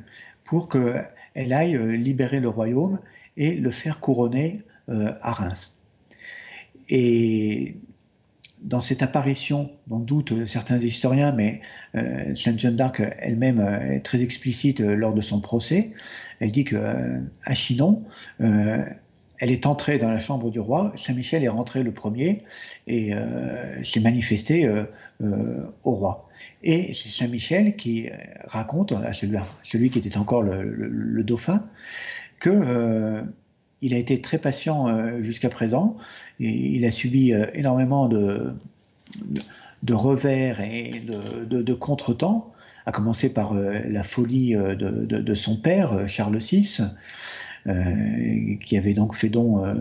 pour 0.44 0.68
qu'elle 0.68 1.08
aille 1.34 1.76
euh, 1.76 1.96
libérer 1.96 2.40
le 2.40 2.48
royaume 2.48 2.98
et 3.36 3.54
le 3.54 3.70
faire 3.70 4.00
couronner 4.00 4.62
à 4.88 5.30
Reims. 5.30 5.80
Et 6.88 7.76
dans 8.60 8.80
cette 8.80 9.04
apparition, 9.04 9.70
dont 9.86 10.00
doutent 10.00 10.46
certains 10.46 10.80
historiens, 10.80 11.30
mais 11.30 11.60
Sainte 12.34 12.58
Jeanne 12.58 12.74
d'Arc 12.74 13.00
elle-même 13.20 13.60
est 13.60 14.00
très 14.00 14.20
explicite 14.20 14.80
lors 14.80 15.14
de 15.14 15.20
son 15.20 15.40
procès, 15.40 15.92
elle 16.40 16.50
dit 16.50 16.64
qu'à 16.64 17.54
Chinon, 17.54 18.00
elle 19.40 19.50
est 19.50 19.66
entrée 19.66 19.98
dans 19.98 20.10
la 20.10 20.20
chambre 20.20 20.50
du 20.50 20.60
roi, 20.60 20.92
Saint-Michel 20.96 21.42
est 21.42 21.48
rentré 21.48 21.82
le 21.82 21.92
premier 21.92 22.44
et 22.86 23.14
euh, 23.14 23.82
s'est 23.82 24.00
manifesté 24.00 24.66
euh, 24.66 24.84
euh, 25.22 25.64
au 25.82 25.92
roi. 25.92 26.28
Et 26.62 26.92
c'est 26.92 27.08
Saint-Michel 27.08 27.74
qui 27.74 28.10
raconte 28.44 28.92
à 28.92 29.14
celui, 29.14 29.88
qui 29.88 29.98
était 29.98 30.18
encore 30.18 30.42
le, 30.42 31.22
dauphin 31.24 31.64
que 32.38 33.24
il 33.80 33.94
a 33.94 33.96
été 33.96 34.20
très 34.20 34.36
patient 34.36 35.22
jusqu'à 35.22 35.48
présent. 35.48 35.96
Et 36.38 36.50
il 36.50 36.84
a 36.84 36.90
subi 36.90 37.32
énormément 37.54 38.08
de, 38.08 38.52
revers 39.90 40.60
et 40.60 41.00
de, 41.00 41.62
de 41.62 41.74
contretemps, 41.74 42.52
à 42.84 42.92
commencer 42.92 43.32
par 43.32 43.54
la 43.54 44.04
folie 44.04 44.52
de, 44.52 45.34
son 45.34 45.56
père, 45.56 46.06
Charles 46.06 46.36
VI, 46.36 46.82
qui 47.64 48.76
avait 48.76 48.94
donc 48.94 49.14
fait 49.14 49.28
don, 49.28 49.64
euh, 49.64 49.74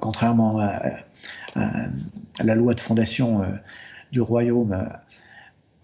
contrairement 0.00 0.60
à, 0.60 0.94
la 2.42 2.54
loi 2.54 2.74
de 2.74 2.80
fondation 2.80 3.42
euh, 3.42 3.46
du 4.12 4.20
royaume, 4.20 4.88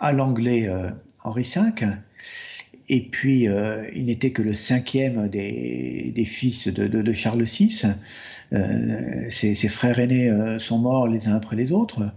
à 0.01 0.13
l'anglais 0.13 0.69
Henri 1.23 1.43
V. 1.43 1.87
Et 2.89 3.01
puis, 3.01 3.49
il 3.95 4.05
n'était 4.07 4.31
que 4.31 4.43
le 4.43 4.53
cinquième 4.53 5.29
des, 5.29 6.25
fils 6.25 6.69
de, 6.69 7.13
Charles 7.13 7.43
VI. 7.43 7.87
ses, 9.31 9.69
frères 9.69 9.99
aînés 9.99 10.57
sont 10.59 10.79
morts 10.79 11.09
les 11.09 11.29
uns 11.29 11.37
après 11.37 11.57
les 11.57 11.73
autres. 11.73 12.11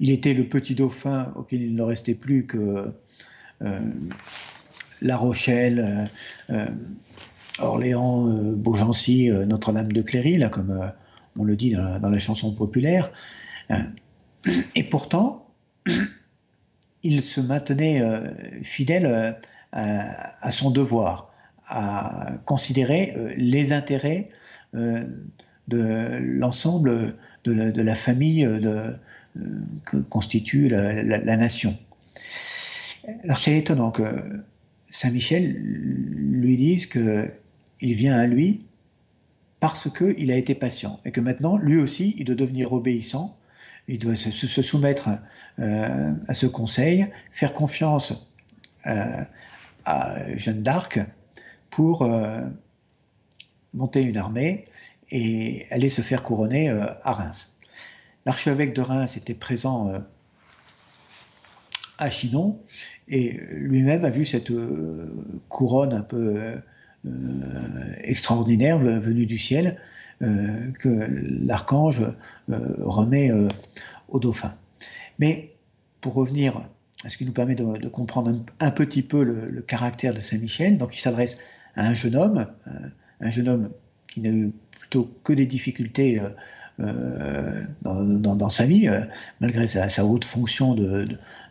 Il 0.00 0.10
était 0.10 0.34
le 0.34 0.44
petit 0.44 0.74
dauphin 0.74 1.32
auquel 1.34 1.62
il 1.62 1.74
ne 1.74 1.82
restait 1.82 2.14
plus 2.14 2.46
que 2.46 2.92
La 5.02 5.16
Rochelle, 5.16 6.10
Orléans, 7.60 8.28
euh, 8.28 8.54
Beaugency, 8.54 9.30
euh, 9.30 9.44
Notre-Dame 9.44 9.92
de 9.92 10.02
Cléry, 10.02 10.38
là, 10.38 10.48
comme 10.48 10.70
euh, 10.70 10.88
on 11.36 11.44
le 11.44 11.56
dit 11.56 11.70
dans 11.70 12.08
la, 12.08 12.18
chanson 12.18 12.54
populaire. 12.54 13.12
Et 14.74 14.82
pourtant, 14.82 15.46
il 17.02 17.22
se 17.22 17.40
maintenait 17.40 18.02
fidèle 18.62 19.36
à, 19.72 20.50
son 20.50 20.72
devoir, 20.72 21.32
à 21.68 22.32
considérer 22.44 23.14
les 23.36 23.72
intérêts 23.72 24.30
de 24.72 26.18
l'ensemble 26.18 27.14
de, 27.44 27.82
la 27.82 27.94
famille 27.94 28.48
que 29.84 29.98
constitue 29.98 30.68
la, 30.68 31.02
la 31.02 31.36
nation. 31.36 31.76
Alors 33.22 33.38
c'est 33.38 33.56
étonnant 33.56 33.92
que 33.92 34.42
Saint 34.90 35.10
Michel 35.12 35.52
lui 35.52 36.56
dise 36.56 36.86
que 36.86 37.30
il 37.80 37.94
vient 37.94 38.18
à 38.18 38.26
lui 38.26 38.66
parce 39.60 39.90
qu'il 39.90 40.30
a 40.30 40.36
été 40.36 40.54
patient 40.54 41.00
et 41.04 41.10
que 41.10 41.20
maintenant, 41.20 41.56
lui 41.56 41.76
aussi, 41.76 42.14
il 42.18 42.24
doit 42.24 42.34
devenir 42.34 42.72
obéissant, 42.72 43.36
il 43.88 43.98
doit 43.98 44.16
se, 44.16 44.62
soumettre 44.62 45.08
euh, 45.58 46.12
à 46.28 46.34
ce 46.34 46.46
conseil, 46.46 47.06
faire 47.30 47.52
confiance 47.52 48.30
euh, 48.86 49.24
à 49.84 50.36
Jeanne 50.36 50.62
d'Arc 50.62 51.00
pour 51.70 52.02
euh, 52.02 52.42
monter 53.74 54.02
une 54.02 54.16
armée 54.16 54.64
et 55.10 55.66
aller 55.70 55.88
se 55.88 56.02
faire 56.02 56.22
couronner 56.22 56.68
à 56.68 57.12
Reims. 57.12 57.58
L'archevêque 58.26 58.74
de 58.74 58.82
Reims 58.82 59.16
était 59.16 59.34
présent 59.34 59.90
à 61.96 62.10
Chinon 62.10 62.60
et 63.08 63.32
lui-même 63.50 64.04
a 64.04 64.10
vu 64.10 64.26
cette 64.26 64.52
couronne 65.48 65.94
un 65.94 66.02
peu 66.02 66.60
extraordinaire 68.02 68.78
venu 68.78 69.26
du 69.26 69.38
ciel 69.38 69.76
euh, 70.22 70.72
que 70.80 71.06
l'archange 71.46 72.02
euh, 72.50 72.74
remet 72.80 73.30
au 74.08 74.18
dauphin. 74.18 74.52
Mais 75.20 75.52
pour 76.00 76.14
revenir 76.14 76.68
à 77.04 77.08
ce 77.08 77.16
qui 77.16 77.24
nous 77.24 77.32
permet 77.32 77.54
de, 77.54 77.88
comprendre 77.88 78.34
un, 78.58 78.70
petit 78.72 79.02
peu 79.02 79.22
le, 79.22 79.62
caractère 79.62 80.14
de 80.14 80.20
Saint-Michel, 80.20 80.78
donc 80.78 80.96
il 80.96 81.00
s'adresse 81.00 81.38
à 81.76 81.86
un 81.86 81.94
jeune 81.94 82.16
homme, 82.16 82.48
un 83.20 83.30
jeune 83.30 83.48
homme 83.48 83.70
qui 84.08 84.20
n'a 84.20 84.30
eu 84.30 84.50
plutôt 84.80 85.08
que 85.22 85.32
des 85.32 85.46
difficultés 85.46 86.20
dans, 86.78 88.48
sa 88.48 88.64
vie, 88.64 88.88
malgré 89.40 89.68
sa, 89.68 90.04
haute 90.04 90.24
fonction 90.24 90.74
de, 90.74 91.04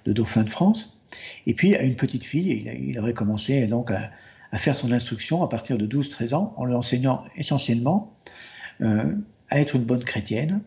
dauphin 0.05 0.43
de 0.43 0.49
France. 0.49 0.99
Et 1.45 1.53
puis 1.53 1.75
à 1.75 1.83
une 1.83 1.95
petite 1.95 2.25
fille, 2.25 2.51
il, 2.51 2.89
il 2.89 2.99
aurait 2.99 3.13
commencé 3.13 3.67
donc 3.67 3.91
à, 3.91 4.11
à 4.51 4.57
faire 4.57 4.75
son 4.75 4.91
instruction 4.91 5.43
à 5.43 5.49
partir 5.49 5.77
de 5.77 5.85
12-13 5.85 6.33
ans 6.33 6.53
en 6.57 6.65
lui 6.65 6.75
enseignant 6.75 7.23
essentiellement 7.35 8.15
euh, 8.81 9.15
à 9.49 9.59
être 9.59 9.75
une 9.75 9.83
bonne 9.83 10.03
chrétienne, 10.03 10.61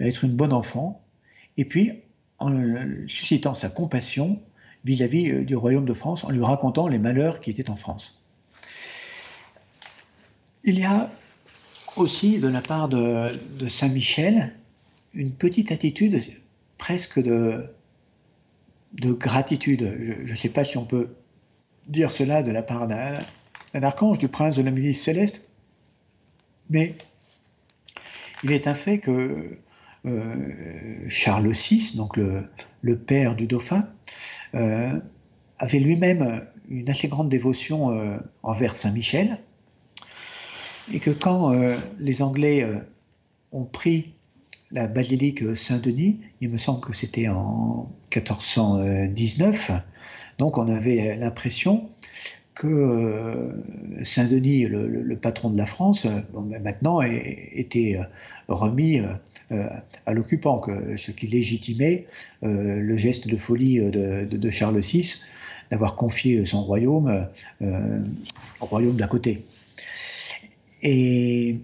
à 0.00 0.04
être 0.04 0.24
une 0.24 0.34
bonne 0.34 0.52
enfant, 0.52 1.02
et 1.56 1.64
puis 1.64 1.92
en 2.38 2.52
suscitant 3.06 3.54
sa 3.54 3.68
compassion 3.68 4.40
vis-à-vis 4.84 5.30
euh, 5.30 5.44
du 5.44 5.56
royaume 5.56 5.84
de 5.84 5.94
France, 5.94 6.24
en 6.24 6.30
lui 6.30 6.42
racontant 6.42 6.88
les 6.88 6.98
malheurs 6.98 7.40
qui 7.40 7.50
étaient 7.50 7.70
en 7.70 7.76
France. 7.76 8.22
Il 10.64 10.78
y 10.78 10.84
a 10.84 11.10
aussi 11.96 12.38
de 12.38 12.48
la 12.48 12.60
part 12.60 12.88
de, 12.88 13.30
Saint 13.68 13.88
Michel 13.88 14.54
une 15.12 15.32
petite 15.32 15.72
attitude 15.72 16.22
presque 16.78 17.18
de 17.18 17.72
gratitude. 19.02 19.96
Je 20.24 20.30
ne 20.30 20.36
sais 20.36 20.50
pas 20.50 20.64
si 20.64 20.76
on 20.76 20.84
peut 20.84 21.08
dire 21.88 22.10
cela 22.10 22.42
de 22.42 22.52
la 22.52 22.62
part 22.62 22.86
d'un 22.86 23.14
archange, 23.82 24.18
du 24.18 24.28
prince 24.28 24.56
de 24.56 24.62
la 24.62 24.70
milice 24.70 25.02
céleste, 25.02 25.50
mais 26.68 26.94
il 28.44 28.52
est 28.52 28.66
un 28.66 28.74
fait 28.74 28.98
que 28.98 29.58
euh, 30.06 31.04
Charles 31.08 31.50
VI, 31.50 31.96
donc 31.96 32.16
le, 32.16 32.96
père 32.96 33.36
du 33.36 33.46
dauphin, 33.46 33.88
euh, 34.54 34.98
avait 35.58 35.78
lui-même 35.78 36.46
une 36.68 36.88
assez 36.88 37.08
grande 37.08 37.28
dévotion 37.28 37.90
euh, 37.90 38.18
envers 38.42 38.74
Saint 38.74 38.92
Michel, 38.92 39.38
et 40.92 41.00
que 41.00 41.10
quand 41.10 41.52
les 42.00 42.20
Anglais 42.20 42.66
ont 43.52 43.64
pris 43.64 44.12
la 44.72 44.86
basilique 44.86 45.54
Saint-Denis, 45.56 46.20
il 46.40 46.50
me 46.50 46.56
semble 46.56 46.80
que 46.80 46.92
c'était 46.92 47.28
en 47.28 47.90
1419, 48.14 49.72
donc 50.38 50.58
on 50.58 50.68
avait 50.68 51.16
l'impression 51.16 51.88
que 52.54 52.66
euh, 52.66 53.52
Saint-Denis, 54.02 54.66
le, 54.66 55.16
patron 55.16 55.50
de 55.50 55.56
la 55.56 55.64
France, 55.64 56.06
ben 56.06 56.62
maintenant 56.62 57.00
était 57.00 57.96
euh, 57.96 58.04
remis 58.48 59.00
euh, 59.50 59.66
à 60.06 60.12
l'occupant, 60.12 60.60
ce 60.96 61.10
qui 61.10 61.26
légitimait 61.26 62.06
le 62.42 62.96
geste 62.96 63.28
de 63.28 63.36
folie 63.36 63.80
de, 63.80 64.50
Charles 64.50 64.80
VI 64.80 65.20
d'avoir 65.70 65.96
confié 65.96 66.44
son 66.44 66.62
royaume 66.62 67.28
au 67.60 68.66
royaume 68.66 68.96
d'à 68.96 69.06
côté. 69.06 69.44
Et 70.82 71.56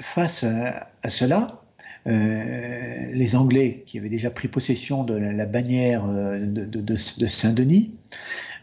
face 0.00 0.44
à, 0.44 1.08
cela, 1.08 1.62
les 2.06 3.36
Anglais, 3.36 3.84
qui 3.86 3.98
avaient 3.98 4.08
déjà 4.08 4.30
pris 4.30 4.48
possession 4.48 5.04
de 5.04 5.14
la, 5.14 5.46
bannière 5.46 6.06
de 6.06 7.26
Saint-Denis, 7.26 7.94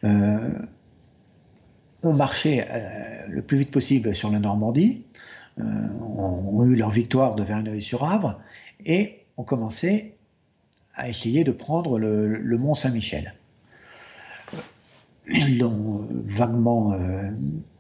euh, 0.04 0.54
ont 2.02 2.14
marché 2.14 2.64
euh, 2.70 3.28
le 3.28 3.42
plus 3.42 3.58
vite 3.58 3.72
possible 3.72 4.16
sur 4.16 4.32
la 4.32 4.40
Normandie, 4.40 5.04
euh, 5.60 5.64
ont, 6.00 6.64
eu 6.64 6.76
leur 6.76 6.90
victoire 6.90 7.36
de 7.36 7.44
Verneuil-sur-Avre 7.44 8.40
et 8.86 9.26
ont 9.36 9.44
commencé 9.44 10.16
à 10.96 11.10
essayer 11.10 11.44
de 11.44 11.52
prendre 11.52 12.00
le, 12.00 12.58
Mont 12.58 12.74
Saint-Michel. 12.74 13.34
Ils 15.28 15.60
l'ont 15.60 16.08
vaguement 16.10 16.98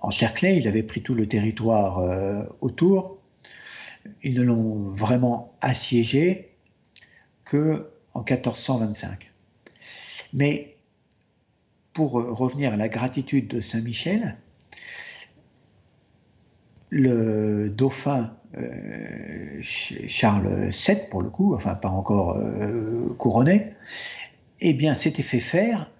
encerclé, 0.01 0.55
ils 0.55 0.67
avaient 0.67 0.83
pris 0.83 1.01
tout 1.01 1.15
le 1.15 1.27
territoire 1.27 2.03
autour, 2.61 3.18
ils 4.23 4.33
ne 4.35 4.41
l'ont 4.41 4.91
vraiment 4.91 5.53
assiégé 5.61 6.55
que 7.45 7.89
en 8.13 8.19
1425. 8.19 9.29
Mais 10.33 10.75
pour 11.93 12.11
revenir 12.11 12.73
à 12.73 12.77
la 12.77 12.87
gratitude 12.87 13.47
de 13.47 13.61
Saint-Michel, 13.61 14.37
le 16.89 17.69
dauphin 17.69 18.35
euh, 18.57 19.59
Charles 19.61 20.69
VII, 20.69 20.97
pour 21.09 21.21
le 21.21 21.29
coup, 21.29 21.53
enfin 21.53 21.75
pas 21.75 21.89
encore 21.89 22.37
euh, 22.37 23.13
couronné, 23.17 23.73
eh 24.61 24.73
bien 24.73 24.95
s'était 24.95 25.23
fait 25.23 25.39
faire 25.39 25.91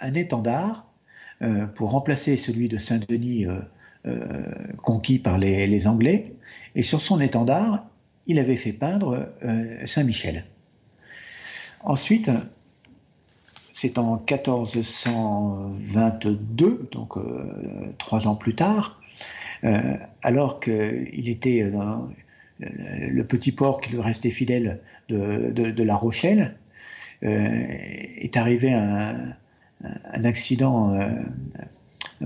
un 0.00 0.14
étendard 0.14 0.92
euh, 1.42 1.66
pour 1.66 1.90
remplacer 1.90 2.36
celui 2.36 2.68
de 2.68 2.76
Saint-Denis 2.76 3.46
conquis 4.84 5.18
par 5.18 5.36
les, 5.36 5.88
Anglais, 5.88 6.36
et 6.76 6.82
sur 6.82 7.00
son 7.00 7.20
étendard, 7.20 7.84
il 8.26 8.38
avait 8.38 8.56
fait 8.56 8.72
peindre 8.72 9.28
Saint-Michel. 9.86 10.44
Ensuite, 11.82 12.30
c'est 13.76 13.98
en 13.98 14.16
1422, 14.16 16.88
donc 16.90 17.18
euh, 17.18 17.92
trois 17.98 18.26
ans 18.26 18.34
plus 18.34 18.54
tard, 18.54 18.98
euh, 19.64 19.98
alors 20.22 20.60
qu'il 20.60 21.28
était 21.28 21.70
dans 21.70 22.08
le 22.58 23.22
petit 23.22 23.52
port 23.52 23.82
qui 23.82 23.90
lui 23.90 24.00
restait 24.00 24.30
fidèle 24.30 24.80
de, 25.10 25.82
La 25.82 25.94
Rochelle, 25.94 26.56
euh, 27.22 27.28
est 27.28 28.38
arrivé 28.38 28.72
un, 28.72 29.34
accident 30.24 30.98
un 30.98 31.26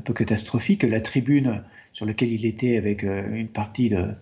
peu 0.04 0.14
catastrophique. 0.14 0.84
La 0.84 1.00
tribune 1.00 1.64
sur 1.92 2.06
laquelle 2.06 2.32
il 2.32 2.46
était 2.46 2.76
avec 2.76 3.02
une 3.02 3.48
partie 3.48 3.88
de 3.88 4.14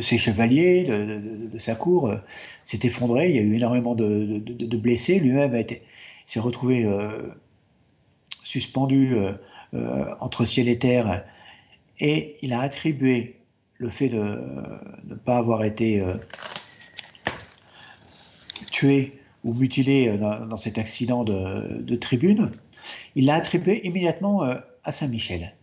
ses 0.00 0.18
chevaliers, 0.18 0.84
de, 0.84 1.58
sa 1.58 1.74
cour, 1.74 2.14
s'est 2.62 2.80
effondrée. 2.82 3.30
Il 3.30 3.36
y 3.36 3.38
a 3.38 3.42
eu 3.42 3.54
énormément 3.54 3.94
de, 3.94 4.76
blessés. 4.76 5.18
Lui-même 5.18 5.54
s'est 6.26 6.40
retrouvé 6.40 6.84
euh, 6.84 7.28
suspendu 8.42 9.14
euh, 9.14 9.32
euh, 9.74 10.14
entre 10.20 10.44
ciel 10.44 10.68
et 10.68 10.78
terre, 10.78 11.24
et 12.00 12.36
il 12.42 12.52
a 12.52 12.60
attribué 12.60 13.36
le 13.78 13.88
fait 13.88 14.08
de 14.08 14.38
ne 15.04 15.14
pas 15.14 15.38
avoir 15.38 15.64
été 15.64 16.04
tué 18.70 19.18
ou 19.44 19.54
mutilé 19.54 20.16
dans, 20.18 20.56
cet 20.56 20.78
accident 20.78 21.24
de, 21.24 21.96
tribune, 21.96 22.52
il 23.16 23.26
l'a 23.26 23.34
attribué 23.34 23.84
immédiatement 23.86 24.42
à 24.42 24.92
Saint-Michel. 24.92 25.54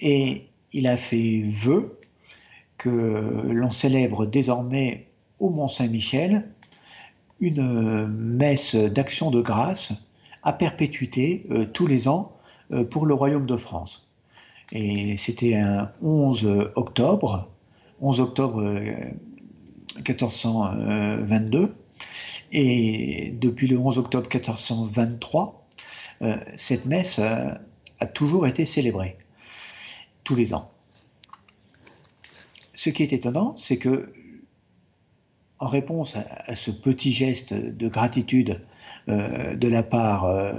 Et 0.00 0.46
il 0.72 0.86
a 0.86 0.96
fait 0.98 1.44
vœu 1.46 1.98
que 2.78 2.88
l'on 3.48 3.68
célèbre 3.68 4.26
désormais 4.26 5.08
au 5.38 5.50
Mont 5.50 5.68
Saint-Michel 5.68 6.48
une 7.40 8.06
messe 8.06 8.74
d'action 8.74 9.30
de 9.30 9.40
grâce 9.40 9.92
à 10.42 10.52
perpétuité 10.52 11.46
euh, 11.50 11.66
tous 11.66 11.86
les 11.86 12.08
ans 12.08 12.36
euh, 12.72 12.84
pour 12.84 13.06
le 13.06 13.14
Royaume 13.14 13.46
de 13.46 13.56
France. 13.56 14.08
Et 14.72 15.16
c'était 15.16 15.56
un 15.56 15.90
11 16.02 16.70
octobre, 16.74 17.50
11 18.00 18.20
octobre 18.20 18.62
1422. 19.96 21.58
Euh, 21.58 21.68
Et 22.52 23.34
depuis 23.40 23.66
le 23.66 23.78
11 23.78 23.98
octobre 23.98 24.28
1423, 24.32 25.60
cette 26.54 26.86
messe 26.86 27.18
a 27.18 28.06
toujours 28.06 28.46
été 28.46 28.64
célébrée, 28.64 29.18
tous 30.22 30.34
les 30.34 30.54
ans. 30.54 30.70
Ce 32.74 32.90
qui 32.90 33.02
est 33.02 33.12
étonnant, 33.12 33.54
c'est 33.56 33.78
que 33.78 34.12
en 35.60 35.66
réponse 35.66 36.16
à, 36.16 36.54
ce 36.54 36.70
petit 36.70 37.12
geste 37.12 37.54
de 37.54 37.88
gratitude 37.88 38.60
euh, 39.08 39.54
de 39.54 39.68
la 39.68 39.82
part 39.82 40.24
euh, 40.24 40.52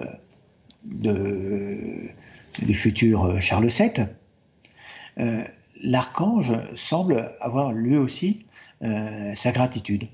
du 0.94 2.74
futur 2.74 3.40
Charles 3.42 3.68
VII, 3.68 4.08
euh, 5.20 5.44
l'archange 5.84 6.54
semble 6.74 7.36
avoir 7.42 7.74
lui 7.74 7.98
aussi 7.98 8.46
sa 9.34 9.52
gratitude, 9.52 10.08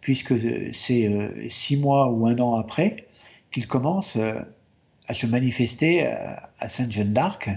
puisque 0.00 0.34
c'est 0.72 1.10
six 1.48 1.76
mois 1.76 2.08
ou 2.08 2.26
un 2.26 2.38
an 2.38 2.54
après 2.54 2.96
qu'il 3.50 3.66
commence 3.66 4.16
à 4.16 5.14
se 5.14 5.26
manifester 5.26 6.06
à 6.06 6.68
Sainte-Jeanne 6.68 7.12
d'Arc 7.12 7.50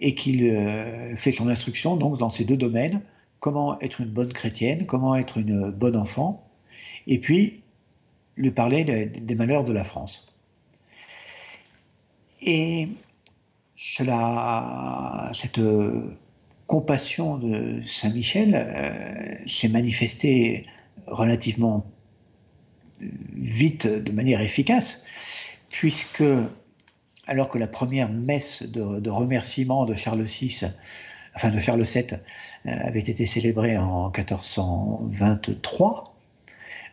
et 0.00 0.14
qu'il 0.14 1.14
fait 1.16 1.32
son 1.32 1.48
instruction 1.48 1.96
donc 1.96 2.18
dans 2.18 2.30
ces 2.30 2.44
deux 2.44 2.56
domaines, 2.56 3.02
comment 3.38 3.78
être 3.80 4.00
une 4.00 4.08
bonne 4.08 4.32
chrétienne, 4.32 4.86
comment 4.86 5.14
être 5.14 5.38
une 5.38 5.70
bonne 5.70 5.96
enfant, 5.96 6.48
et 7.06 7.18
puis 7.18 7.62
lui 8.36 8.50
parler 8.50 8.84
des 8.84 9.34
malheurs 9.34 9.64
de 9.64 9.72
la 9.72 9.84
France. 9.84 10.34
Et 12.42 12.88
cela, 13.76 15.30
cette 15.34 15.60
compassion 16.70 17.36
de 17.36 17.80
Saint 17.82 18.10
Michel 18.10 18.54
euh, 18.54 19.34
s'est 19.44 19.68
manifestée 19.68 20.62
relativement 21.08 21.84
vite, 23.34 23.88
de 23.88 24.12
manière 24.12 24.40
efficace, 24.40 25.04
puisque 25.68 26.22
alors 27.30 27.48
que 27.48 27.56
la 27.58 27.68
première 27.68 28.10
messe 28.10 28.64
de, 28.70 29.08
remerciement 29.08 29.86
de 29.86 29.94
Charles 29.94 30.22
VI 30.22 30.66
enfin 31.34 31.50
de 31.50 31.58
Charles 31.58 31.82
VII, 31.82 32.06
euh, 32.66 32.70
avait 32.84 33.00
été 33.00 33.26
célébré 33.26 33.76
en 33.78 34.10
1423. 34.10 36.04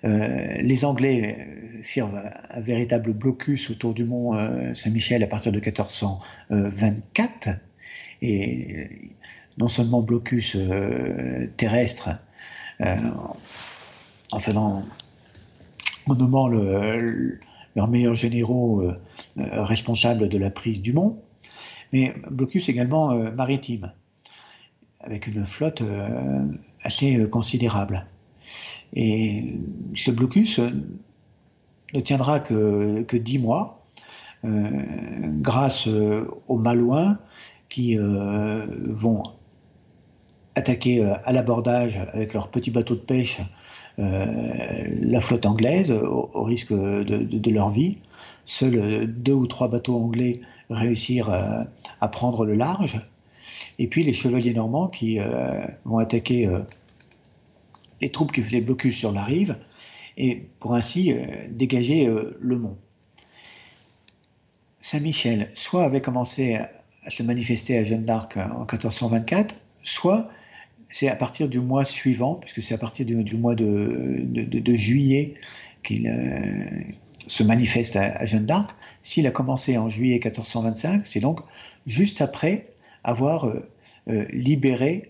Euh, 0.05 0.57
les 0.61 0.85
Anglais 0.85 1.47
firent 1.81 2.11
un, 2.51 2.59
véritable 2.61 3.13
blocus 3.13 3.71
autour 3.71 3.95
du 3.95 4.05
mont 4.05 4.35
euh, 4.35 4.73
Saint-Michel 4.75 5.23
à 5.23 5.27
partir 5.27 5.51
de 5.51 5.57
1424. 5.57 7.49
Et 8.21 9.11
non 9.57 9.67
seulement 9.67 10.01
blocus 10.01 10.55
terrestre, 11.57 12.09
en 12.79 14.39
faisant, 14.39 14.83
en 16.07 16.15
nommant 16.15 16.47
leurs 17.77 17.87
meilleurs 17.87 18.13
généraux 18.13 18.83
responsables 19.37 20.27
de 20.27 20.37
la 20.37 20.49
prise 20.49 20.81
du 20.81 20.91
mont, 20.91 21.21
mais 21.93 22.13
blocus 22.29 22.67
également 22.67 23.13
maritime 23.31 23.93
avec 25.07 25.27
une 25.27 25.45
flotte 25.45 25.81
euh, 25.81 26.45
assez 26.81 27.17
euh, 27.17 27.27
considérable. 27.27 28.05
Et 28.93 29.55
ce 29.95 30.11
blocus 30.11 30.59
euh, 30.59 30.69
ne 31.93 31.99
tiendra 32.01 32.39
que, 32.39 33.03
que 33.03 33.17
10 33.17 33.39
mois, 33.39 33.73
grâce 34.43 35.87
aux 35.87 36.57
Malouins 36.57 37.17
qui 37.69 37.97
vont 37.97 39.23
attaquer 40.53 41.03
à 41.03 41.31
l'abordage 41.31 41.97
avec 42.13 42.33
leurs 42.33 42.49
petits 42.49 42.69
bateaux 42.69 42.93
de 42.93 42.99
pêche 42.99 43.41
la 43.97 45.19
flotte 45.19 45.45
anglaise 45.45 45.91
au, 45.91 46.43
risque 46.43 46.71
de, 46.71 47.03
de, 47.03 47.51
leur 47.51 47.69
vie. 47.69 47.97
Seuls 48.45 49.07
deux 49.07 49.33
ou 49.33 49.47
trois 49.47 49.67
bateaux 49.67 49.97
anglais 49.97 50.33
réussirent 50.69 51.31
à 51.31 52.07
prendre 52.07 52.45
le 52.45 52.53
large 52.53 53.01
et 53.79 53.87
puis 53.87 54.03
les 54.03 54.13
chevaliers 54.13 54.53
normands 54.53 54.87
qui 54.87 55.19
vont 55.85 55.97
attaquer 55.97 56.49
les 58.01 58.11
troupes 58.11 58.31
qui 58.31 58.41
faisaient 58.41 58.61
blocus 58.61 58.95
sur 58.95 59.11
la 59.11 59.23
rive, 59.23 59.57
et 60.17 60.47
pour 60.59 60.73
ainsi 60.73 61.13
dégager 61.49 62.11
le 62.39 62.57
mont. 62.57 62.77
Saint-Michel, 64.79 65.51
soit 65.53 65.83
avait 65.83 66.01
commencé 66.01 66.55
à 66.55 67.09
se 67.09 67.23
manifester 67.23 67.77
à 67.77 67.83
Jeanne 67.83 68.05
d'Arc 68.05 68.37
en 68.37 68.59
1424, 68.59 69.55
soit 69.83 70.29
c'est 70.91 71.09
à 71.09 71.15
partir 71.15 71.47
du 71.47 71.59
mois 71.59 71.85
suivant, 71.85 72.35
puisque 72.35 72.61
c'est 72.61 72.73
à 72.73 72.77
partir 72.77 73.05
du, 73.05 73.37
mois 73.37 73.55
de, 73.55 74.75
juillet 74.75 75.35
qu'il 75.83 76.07
euh, 76.07 76.65
se 77.27 77.43
manifeste 77.43 77.95
à, 77.95 78.25
Jeanne 78.25 78.45
d'Arc. 78.45 78.75
S'il 79.01 79.27
a 79.27 79.31
commencé 79.31 79.77
en 79.77 79.89
juillet 79.89 80.15
1425, 80.15 81.05
c'est 81.05 81.19
donc 81.19 81.41
juste 81.85 82.21
après 82.21 82.59
avoir 83.03 83.45
euh, 83.45 83.69
euh, 84.09 84.25
libéré 84.31 85.03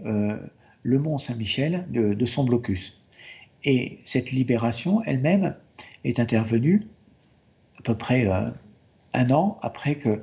le 0.83 0.99
mont 0.99 1.17
Saint-Michel 1.17 1.85
de, 1.89 2.25
son 2.25 2.43
blocus. 2.43 3.01
Et 3.63 3.99
cette 4.03 4.31
libération 4.31 5.01
elle-même 5.05 5.55
est 6.03 6.19
intervenue 6.19 6.87
à 7.79 7.81
peu 7.83 7.95
près 7.95 8.27
un 9.13 9.31
an 9.31 9.57
après 9.61 9.95
que 9.95 10.21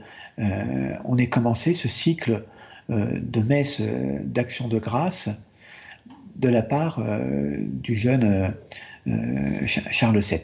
on 1.05 1.19
ait 1.19 1.29
commencé 1.29 1.75
ce 1.75 1.87
cycle 1.87 2.45
de 2.89 3.41
messes 3.41 3.81
d'action 3.81 4.69
de 4.69 4.79
grâce 4.79 5.29
de 6.37 6.49
la 6.49 6.63
part 6.63 6.99
euh, 6.99 7.57
du 7.59 7.95
jeune 7.95 8.25
euh, 8.25 8.49
euh, 9.07 9.67
Charles 9.67 10.19
VII. 10.19 10.43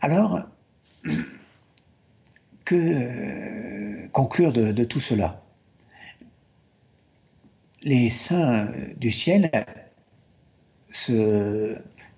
Alors, 0.00 0.40
que 2.64 4.06
conclure 4.08 4.52
de, 4.52 4.84
tout 4.84 5.00
cela? 5.00 5.42
Les 7.82 8.08
saints 8.08 8.68
du 8.96 9.10
ciel, 9.10 9.50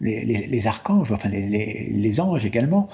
les, 0.00 0.66
archanges, 0.66 1.10
enfin 1.10 1.28
les, 1.28 2.20
anges 2.20 2.44
également, 2.44 2.88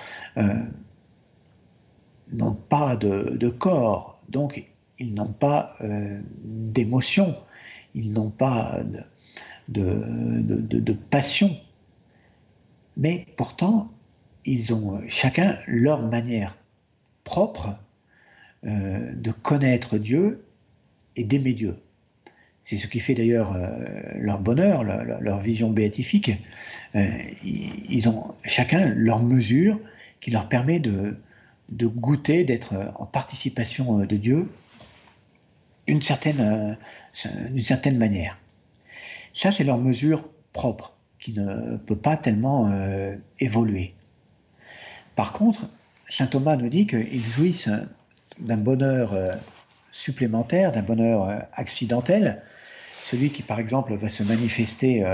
n'ont 2.32 2.54
pas 2.54 2.96
de, 2.96 3.48
corps, 3.50 4.22
donc 4.30 4.64
ils 5.02 5.14
n'ont 5.14 5.32
pas 5.32 5.76
d'émotion 6.44 7.36
ils 7.94 8.12
n'ont 8.12 8.30
pas 8.30 8.80
de, 9.68 10.92
passion, 11.10 11.56
mais 12.96 13.26
pourtant, 13.36 13.90
ils 14.44 14.74
ont 14.74 15.00
chacun 15.08 15.56
leur 15.66 16.02
manière 16.02 16.56
propre 17.24 17.78
euh, 18.64 19.12
de 19.14 19.30
connaître 19.30 19.98
Dieu 19.98 20.44
et 21.16 21.24
d'aimer 21.24 21.52
Dieu. 21.52 21.76
C'est 22.64 22.76
ce 22.76 22.86
qui 22.86 23.00
fait 23.00 23.14
d'ailleurs 23.14 23.54
euh, 23.54 23.76
leur 24.14 24.40
bonheur, 24.40 24.84
leur, 24.84 25.40
vision 25.40 25.70
béatifique. 25.70 26.32
Euh, 26.94 27.08
ils 27.44 28.08
ont 28.08 28.34
chacun 28.44 28.92
leur 28.94 29.22
mesure 29.22 29.78
qui 30.20 30.30
leur 30.30 30.48
permet 30.48 30.78
de 30.80 31.16
goûter, 31.70 32.44
d'être 32.44 32.74
en 32.96 33.06
participation 33.06 34.00
de 34.00 34.16
Dieu 34.16 34.46
d'une 35.86 36.02
certaine, 36.02 36.76
d'une 37.50 37.62
certaine 37.62 37.98
manière. 37.98 38.38
Ça, 39.34 39.50
c'est 39.50 39.64
leur 39.64 39.78
mesure 39.78 40.28
propre, 40.52 40.96
qui 41.18 41.32
ne 41.32 41.76
peut 41.76 41.96
pas 41.96 42.16
tellement 42.16 42.70
euh, 42.70 43.14
évoluer. 43.38 43.94
Par 45.16 45.32
contre, 45.32 45.68
saint 46.08 46.26
Thomas 46.26 46.56
nous 46.56 46.68
dit 46.68 46.86
qu'ils 46.86 47.24
jouissent 47.24 47.70
d'un 48.38 48.56
bonheur 48.56 49.12
euh, 49.14 49.32
supplémentaire, 49.90 50.72
d'un 50.72 50.82
bonheur 50.82 51.28
euh, 51.28 51.38
accidentel, 51.54 52.42
celui 53.02 53.30
qui, 53.30 53.42
par 53.42 53.58
exemple, 53.58 53.94
va 53.94 54.08
se 54.08 54.22
manifester 54.22 55.04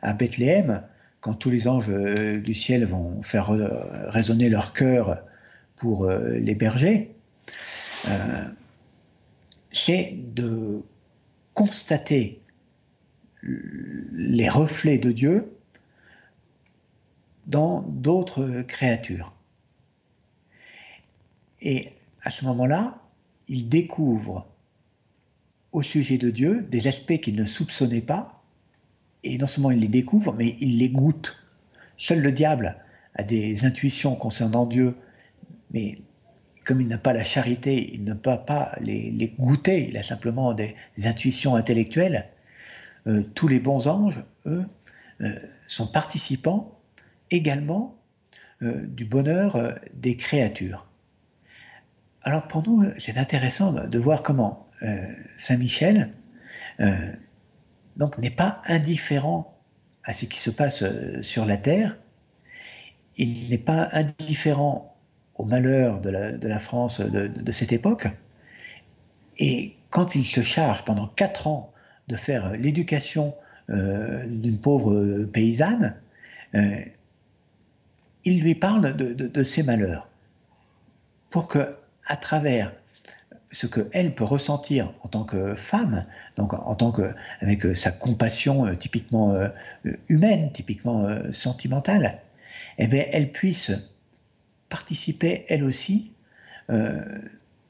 à 0.00 0.12
Bethléem, 0.14 0.82
quand 1.20 1.34
tous 1.34 1.50
les 1.50 1.68
anges 1.68 1.90
du 1.90 2.54
ciel 2.54 2.86
vont 2.86 3.20
faire 3.20 3.50
résonner 4.08 4.48
leur 4.48 4.72
cœur 4.72 5.22
pour 5.76 6.08
les 6.08 6.54
bergers, 6.54 7.14
c'est 9.70 10.14
de 10.34 10.82
constater 11.54 12.40
les 13.42 14.48
reflets 14.48 14.98
de 14.98 15.12
Dieu 15.12 15.52
dans 17.46 17.82
d'autres 17.82 18.62
créatures. 18.62 19.32
Et 21.60 21.88
à 22.22 22.30
ce 22.30 22.44
moment-là, 22.44 23.00
il 23.48 23.68
découvre 23.68 24.46
au 25.72 25.82
sujet 25.82 26.18
de 26.18 26.30
Dieu 26.30 26.66
des 26.70 26.88
aspects 26.88 27.20
qu'il 27.20 27.36
ne 27.36 27.44
soupçonnait 27.44 28.00
pas, 28.00 28.42
et 29.22 29.38
non 29.38 29.46
seulement 29.46 29.70
il 29.70 29.80
les 29.80 29.88
découvre, 29.88 30.32
mais 30.32 30.56
il 30.60 30.78
les 30.78 30.88
goûte. 30.88 31.36
Seul 31.96 32.20
le 32.20 32.32
diable 32.32 32.76
a 33.14 33.22
des 33.22 33.64
intuitions 33.64 34.16
concernant 34.16 34.66
Dieu, 34.66 34.96
mais 35.70 35.98
comme 36.66 36.80
il 36.80 36.88
n'a 36.88 36.98
pas 36.98 37.12
la 37.12 37.24
charité, 37.24 37.94
il 37.94 38.02
ne 38.04 38.12
peut 38.12 38.38
pas 38.44 38.72
les, 38.80 39.32
goûter, 39.38 39.86
il 39.88 39.96
a 39.96 40.02
simplement 40.02 40.52
des, 40.52 40.74
intuitions 41.04 41.54
intellectuelles, 41.54 42.28
euh, 43.06 43.22
tous 43.34 43.46
les 43.46 43.60
bons 43.60 43.86
anges, 43.86 44.24
eux, 44.46 44.64
euh, 45.20 45.38
sont 45.68 45.86
participants 45.86 46.78
également 47.30 47.96
euh, 48.62 48.84
du 48.84 49.04
bonheur 49.04 49.78
des 49.94 50.16
créatures. 50.16 50.88
Alors 52.22 52.48
pour 52.48 52.68
nous, 52.68 52.84
c'est 52.98 53.16
intéressant 53.16 53.72
de 53.72 53.98
voir 53.98 54.24
comment 54.24 54.68
Saint 55.36 55.56
Michel 55.56 56.10
donc 57.96 58.18
n'est 58.18 58.30
pas 58.30 58.60
indifférent 58.66 59.56
à 60.02 60.12
ce 60.12 60.26
qui 60.26 60.40
se 60.40 60.50
passe 60.50 60.82
sur 61.22 61.46
la 61.46 61.56
terre. 61.56 61.96
Il 63.16 63.48
n'est 63.48 63.58
pas 63.58 63.88
indifférent 63.92 64.95
au 65.38 65.44
malheur 65.44 66.00
de 66.00 66.10
la, 66.10 66.58
France 66.58 67.00
de, 67.00 67.52
cette 67.52 67.72
époque. 67.72 68.08
Et 69.38 69.76
quand 69.90 70.14
il 70.14 70.24
se 70.24 70.42
charge 70.42 70.84
pendant 70.84 71.08
quatre 71.08 71.46
ans 71.46 71.72
de 72.08 72.16
faire 72.16 72.52
l'éducation 72.52 73.34
euh, 73.70 74.24
d'une 74.26 74.58
pauvre 74.58 75.24
paysanne, 75.24 75.96
euh, 76.54 76.80
il 78.24 78.40
lui 78.40 78.54
parle 78.54 78.96
de, 78.96 79.42
ses 79.42 79.62
malheurs, 79.62 80.08
pour 81.30 81.46
que, 81.46 81.72
à 82.06 82.16
travers 82.16 82.72
ce 83.52 83.66
qu'elle 83.66 84.14
peut 84.14 84.24
ressentir 84.24 84.92
en 85.02 85.08
tant 85.08 85.24
que 85.24 85.54
femme, 85.54 86.02
donc 86.36 86.52
en 86.52 86.74
tant 86.74 86.90
que 86.90 87.14
avec 87.40 87.64
sa 87.76 87.92
compassion 87.92 88.66
euh, 88.66 88.74
typiquement 88.74 89.38
humaine, 90.08 90.50
typiquement 90.52 91.06
sentimentale, 91.30 92.20
eh 92.78 92.86
bien, 92.86 93.04
elle 93.12 93.30
puisse 93.30 93.72
participait 94.68 95.44
elle 95.48 95.64
aussi 95.64 96.12
euh, 96.70 97.04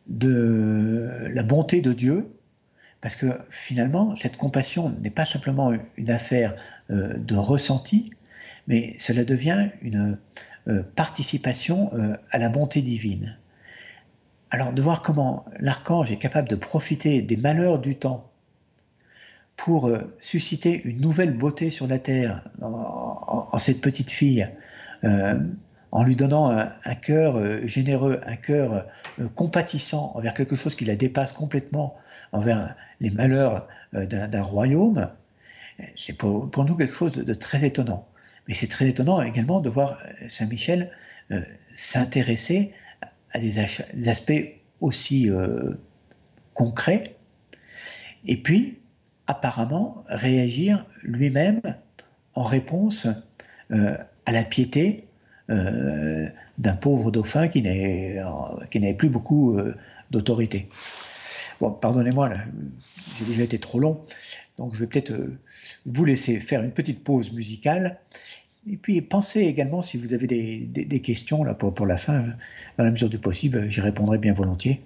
de 0.06 1.28
la 1.32 1.42
bonté 1.42 1.80
de 1.80 1.92
Dieu, 1.92 2.28
parce 3.00 3.16
que 3.16 3.38
finalement, 3.50 4.14
cette 4.14 4.36
compassion 4.36 4.90
n'est 5.02 5.10
pas 5.10 5.24
simplement 5.24 5.72
une 5.96 6.10
affaire 6.10 6.54
euh, 6.90 7.14
de 7.18 7.34
ressenti, 7.34 8.08
mais 8.68 8.94
cela 8.98 9.24
devient 9.24 9.68
une 9.82 10.16
euh, 10.68 10.82
participation 10.94 11.90
à 12.30 12.38
la 12.38 12.48
bonté 12.48 12.82
divine. 12.82 13.36
Alors 14.50 14.72
de 14.72 14.80
voir 14.80 15.02
comment 15.02 15.44
l'archange 15.58 16.12
est 16.12 16.18
capable 16.18 16.48
de 16.48 16.54
profiter 16.54 17.20
des 17.20 17.36
malheurs 17.36 17.80
du 17.80 17.96
temps 17.96 18.30
pour 19.56 19.90
susciter 20.18 20.82
une 20.84 21.00
nouvelle 21.00 21.36
beauté 21.36 21.70
sur 21.70 21.86
la 21.88 21.98
terre 21.98 22.48
en, 22.60 23.58
cette 23.58 23.80
petite 23.80 24.10
fille, 24.10 24.46
en 25.92 26.02
lui 26.02 26.16
donnant 26.16 26.50
un, 26.50 26.94
cœur 26.94 27.36
euh, 27.36 27.64
généreux, 27.64 28.18
un 28.26 28.36
cœur 28.36 28.86
euh, 29.18 29.28
compatissant 29.34 30.12
envers 30.14 30.34
quelque 30.34 30.56
chose 30.56 30.74
qui 30.74 30.84
la 30.84 30.96
dépasse 30.96 31.32
complètement, 31.32 31.96
envers 32.32 32.74
les 33.00 33.10
malheurs 33.10 33.68
euh, 33.94 34.06
d'un 34.06 34.42
royaume, 34.42 35.08
c'est 35.94 36.16
pour, 36.16 36.50
nous 36.64 36.74
quelque 36.74 36.94
chose 36.94 37.12
de, 37.12 37.34
très 37.34 37.64
étonnant. 37.64 38.08
Mais 38.48 38.54
c'est 38.54 38.68
très 38.68 38.88
étonnant 38.88 39.22
également 39.22 39.60
de 39.60 39.68
voir 39.68 39.98
Saint 40.28 40.46
Michel 40.46 40.90
s'intéresser 41.74 42.72
à 43.32 43.40
des, 43.40 43.58
aspects 44.08 44.46
aussi 44.80 45.28
concrets, 46.54 47.16
et 48.24 48.36
puis 48.36 48.78
apparemment 49.26 50.04
réagir 50.06 50.86
lui-même 51.02 51.60
en 52.34 52.42
réponse 52.42 53.08
à 53.70 54.32
la 54.32 54.42
piété 54.44 55.06
euh, 55.48 56.28
d'un 56.58 56.74
pauvre 56.74 57.10
dauphin 57.12 57.46
qui 57.48 57.62
n'avait 57.62 58.94
plus 58.94 59.08
beaucoup 59.08 59.56
euh, 59.56 59.74
d'autorité. 60.10 60.68
Bon, 61.60 61.70
pardonnez-moi, 61.70 62.32
j'ai 63.18 63.24
déjà 63.26 63.44
été 63.44 63.58
trop 63.58 63.78
long, 63.78 64.00
donc 64.58 64.74
je 64.74 64.80
vais 64.80 64.86
peut-être 64.86 65.12
euh, 65.12 65.38
vous 65.86 66.04
laisser 66.04 66.40
faire 66.40 66.62
une 66.62 66.72
petite 66.72 67.04
pause 67.04 67.32
musicale. 67.32 67.98
Et 68.68 68.76
puis 68.76 69.00
pensez 69.00 69.42
également, 69.42 69.82
si 69.82 69.96
vous 69.96 70.12
avez 70.12 70.26
des, 70.26 71.00
questions 71.00 71.44
pour, 71.54 71.72
pour 71.72 71.86
la 71.86 71.96
fin, 71.96 72.24
dans 72.76 72.84
la 72.84 72.90
mesure 72.90 73.08
du 73.08 73.18
possible, 73.18 73.70
j'y 73.70 73.80
répondrai 73.80 74.18
bien 74.18 74.32
volontiers. 74.32 74.82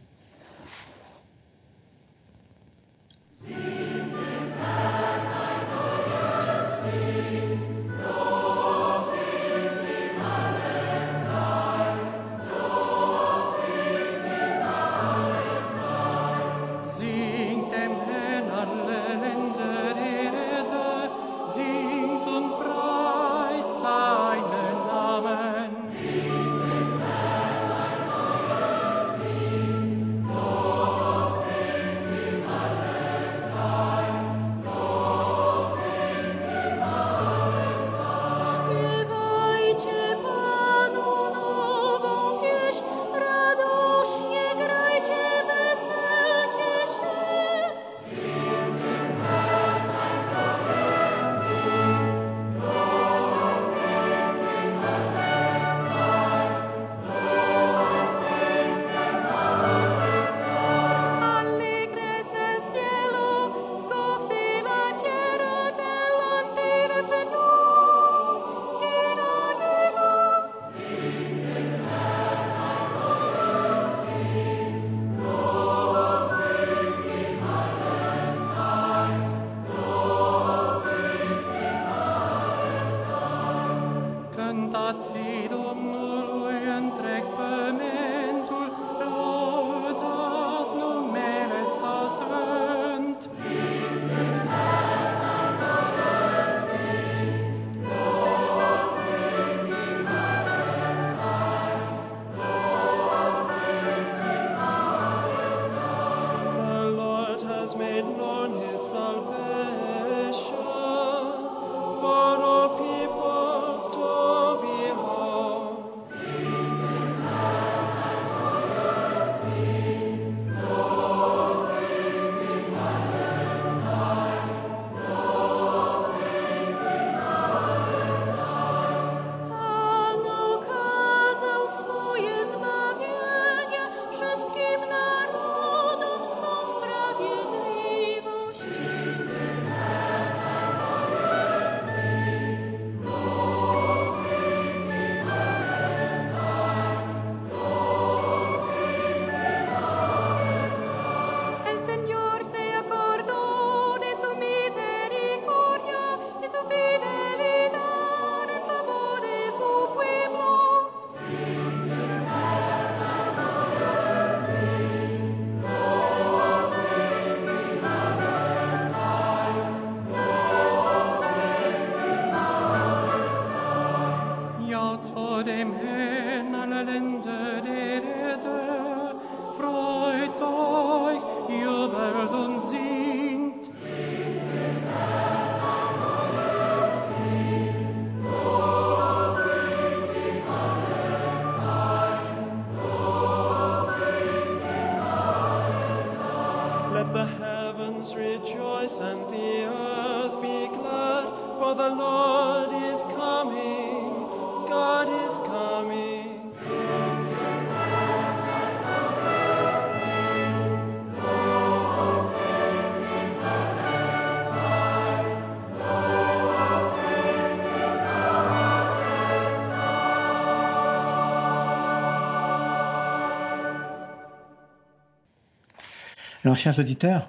Alors, 226.51 226.59
chers 226.59 226.81
auditeurs, 226.81 227.29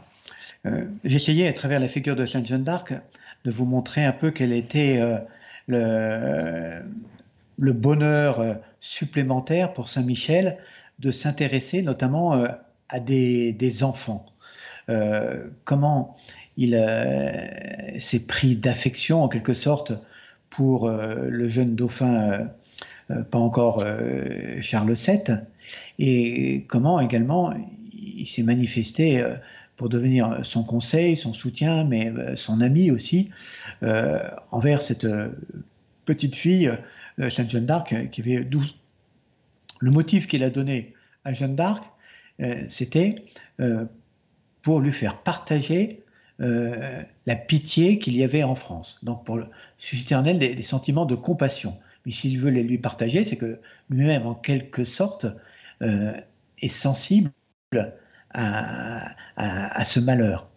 euh, 0.65 0.85
j'essayais 1.03 1.47
à 1.47 1.53
travers 1.53 1.79
la 1.79 1.87
figure 1.87 2.15
de 2.15 2.25
Sainte 2.25 2.47
Jeanne 2.47 2.63
d'Arc 2.63 2.91
de 3.43 3.51
vous 3.51 3.65
montrer 3.65 4.03
un 4.03 4.13
peu 4.13 4.31
quel 4.31 4.51
était 4.51 4.99
euh, 5.69 6.79
le, 7.59 7.71
bonheur 7.71 8.39
euh, 8.39 8.55
supplémentaire 8.79 9.73
pour 9.73 9.89
Saint 9.89 10.01
Michel 10.01 10.57
de 10.97 11.11
s'intéresser 11.11 11.83
notamment 11.83 12.47
à 12.89 12.99
des, 12.99 13.53
des 13.53 13.83
enfants. 13.83 14.25
comment 15.65 16.17
il 16.57 16.75
s'est 17.99 18.25
pris 18.25 18.55
d'affection 18.55 19.23
en 19.23 19.27
quelque 19.27 19.53
sorte 19.53 19.93
pour 20.49 20.89
le 20.89 21.47
jeune 21.47 21.75
dauphin, 21.75 22.47
pas 23.07 23.37
encore 23.37 23.85
Charles 24.61 24.93
VII, 24.93 25.37
et 25.99 26.65
comment 26.67 26.99
également 26.99 27.53
il 28.01 28.25
s'est 28.25 28.43
manifesté 28.43 29.21
euh, 29.21 29.35
pour 29.75 29.89
devenir 29.89 30.39
son 30.43 30.63
conseil, 30.63 31.15
son 31.15 31.33
soutien, 31.33 31.83
mais 31.83 32.11
euh, 32.11 32.35
son 32.35 32.61
ami 32.61 32.91
aussi, 32.91 33.29
euh, 33.83 34.19
envers 34.51 34.79
cette 34.79 35.07
petite 36.05 36.35
fille, 36.35 36.71
Sainte 37.29 37.49
Jeanne 37.49 37.65
d'Arc, 37.65 38.09
qui 38.09 38.21
avait 38.21 38.43
12. 38.43 38.75
Le 39.79 39.91
motif 39.91 40.27
qu'il 40.27 40.43
a 40.43 40.49
donné 40.49 40.93
à 41.23 41.33
Jeanne 41.33 41.55
d'Arc, 41.55 41.83
c'était 42.67 43.15
pour 44.61 44.79
lui 44.79 44.91
faire 44.91 45.17
partager 45.17 46.03
la 46.39 47.35
pitié 47.35 47.99
qu'il 47.99 48.15
y 48.15 48.23
avait 48.23 48.43
en 48.43 48.55
France. 48.55 48.97
Donc 49.03 49.25
pour 49.25 49.39
susciter 49.77 50.15
en 50.15 50.25
elle 50.25 50.39
des, 50.39 50.61
sentiments 50.61 51.05
de 51.05 51.15
compassion. 51.15 51.77
Mais 52.05 52.11
s'il 52.11 52.39
veut 52.39 52.49
les 52.49 52.63
lui 52.63 52.77
partager, 52.77 53.25
c'est 53.25 53.37
que 53.37 53.59
lui-même, 53.89 54.25
en 54.25 54.35
quelque 54.35 54.83
sorte, 54.83 55.27
est 55.81 56.67
sensible 56.67 57.31
à, 58.33 59.83
ce 59.83 59.99
malheur. 59.99 60.49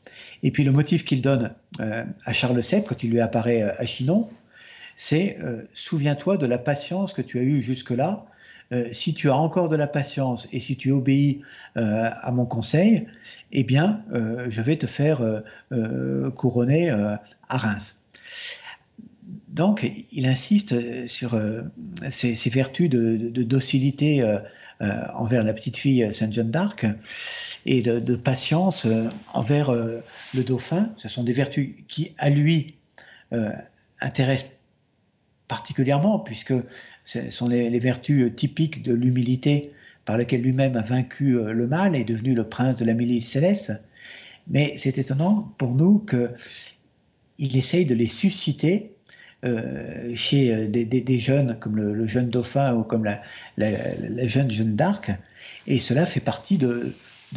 Et 0.42 0.50
puis 0.50 0.64
le 0.64 0.72
motif 0.72 1.04
qu'il 1.04 1.22
donne 1.22 1.54
euh, 1.80 2.04
à 2.24 2.32
Charles 2.32 2.60
VII 2.60 2.84
quand 2.84 3.02
il 3.02 3.10
lui 3.10 3.20
apparaît 3.20 3.62
euh, 3.62 3.72
à 3.78 3.86
Chinon, 3.86 4.28
c'est 4.96 5.38
euh, 5.42 5.62
souviens-toi 5.72 6.36
de 6.36 6.46
la 6.46 6.58
patience 6.58 7.12
que 7.12 7.22
tu 7.22 7.38
as 7.38 7.42
eue 7.42 7.60
jusque-là. 7.60 8.26
si 8.92 9.14
tu 9.14 9.30
as 9.30 9.36
encore 9.36 9.68
de 9.68 9.76
la 9.76 9.86
patience 9.86 10.48
et 10.52 10.58
si 10.58 10.76
tu 10.76 10.90
obéis 10.90 11.42
à 11.76 12.30
mon 12.32 12.46
conseil, 12.46 13.06
eh 13.52 13.62
bien, 13.62 14.02
je 14.48 14.60
vais 14.62 14.76
te 14.76 14.86
faire 14.86 15.20
couronner 16.34 16.90
à 16.90 17.56
Reims. 17.56 18.02
Donc, 19.48 19.88
il 20.10 20.26
insiste 20.26 21.06
sur 21.06 21.40
ces, 22.10 22.50
vertus 22.50 22.88
de 22.90 23.42
docilité 23.44 24.24
envers 24.80 25.44
la 25.44 25.52
petite 25.52 25.76
fille 25.76 26.12
Sainte 26.12 26.32
Jeanne 26.32 26.50
d'Arc 26.50 26.84
et 27.66 27.82
de, 27.82 28.16
patience 28.16 28.86
euh, 28.86 29.08
envers 29.32 29.70
euh, 29.70 30.00
le 30.34 30.44
dauphin. 30.44 30.90
Ce 30.96 31.08
sont 31.08 31.24
des 31.24 31.32
vertus 31.32 31.74
qui, 31.88 32.14
à 32.18 32.30
lui, 32.30 32.74
euh, 33.32 33.50
intéressent 34.00 34.50
particulièrement, 35.48 36.18
puisque 36.18 36.54
ce 37.04 37.30
sont 37.30 37.48
les, 37.48 37.78
vertus 37.78 38.34
typiques 38.34 38.82
de 38.82 38.92
l'humilité 38.92 39.72
par 40.04 40.18
laquelle 40.18 40.42
lui-même 40.42 40.76
a 40.76 40.82
vaincu 40.82 41.32
le 41.32 41.66
mal 41.66 41.94
et 41.94 42.00
est 42.00 42.04
devenu 42.04 42.34
le 42.34 42.48
prince 42.48 42.78
de 42.78 42.84
la 42.84 42.94
milice 42.94 43.28
céleste. 43.28 43.72
Mais 44.48 44.74
c'est 44.78 44.98
étonnant 44.98 45.54
pour 45.58 45.74
nous 45.74 45.98
qu'il 45.98 47.56
essaye 47.56 47.86
de 47.86 47.94
les 47.94 48.06
susciter 48.06 48.93
chez 50.14 50.68
des, 50.68 51.18
jeunes 51.18 51.58
comme 51.60 51.76
le, 51.76 52.06
jeune 52.06 52.30
dauphin 52.30 52.74
ou 52.74 52.82
comme 52.82 53.04
la, 53.04 53.22
la 53.56 54.26
jeune 54.26 54.50
Jeanne 54.50 54.74
d'Arc, 54.74 55.10
et 55.66 55.78
cela 55.78 56.06
fait 56.06 56.20
partie 56.20 56.58
de, 56.58 56.92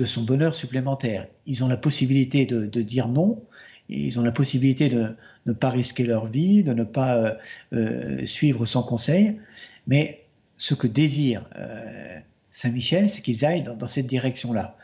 son 0.06 0.24
bonheur 0.24 0.54
supplémentaire. 0.54 1.28
Ils 1.46 1.64
ont 1.64 1.68
la 1.68 1.78
possibilité 1.78 2.46
de, 2.46 2.82
dire 2.82 3.08
non, 3.08 3.42
ils 3.90 4.20
ont 4.20 4.24
la 4.24 4.32
possibilité 4.32 4.90
de 4.90 5.14
ne 5.46 5.54
pas 5.54 5.70
risquer 5.70 6.06
leur 6.06 6.28
vie, 6.28 6.64
de 6.64 6.74
ne 6.74 6.84
pas 6.84 7.16
euh, 7.16 7.34
euh, 7.74 8.26
suivre 8.26 8.66
son 8.66 8.84
conseil, 8.84 9.40
mais 9.88 10.26
ce 10.58 10.74
que 10.74 10.88
désire 10.88 11.48
euh, 11.58 12.20
Saint-Michel, 12.52 13.10
c'est 13.10 13.22
qu'ils 13.22 13.46
aillent 13.46 13.64
dans, 13.64 13.88
cette 13.88 14.08
direction-là. 14.08 14.78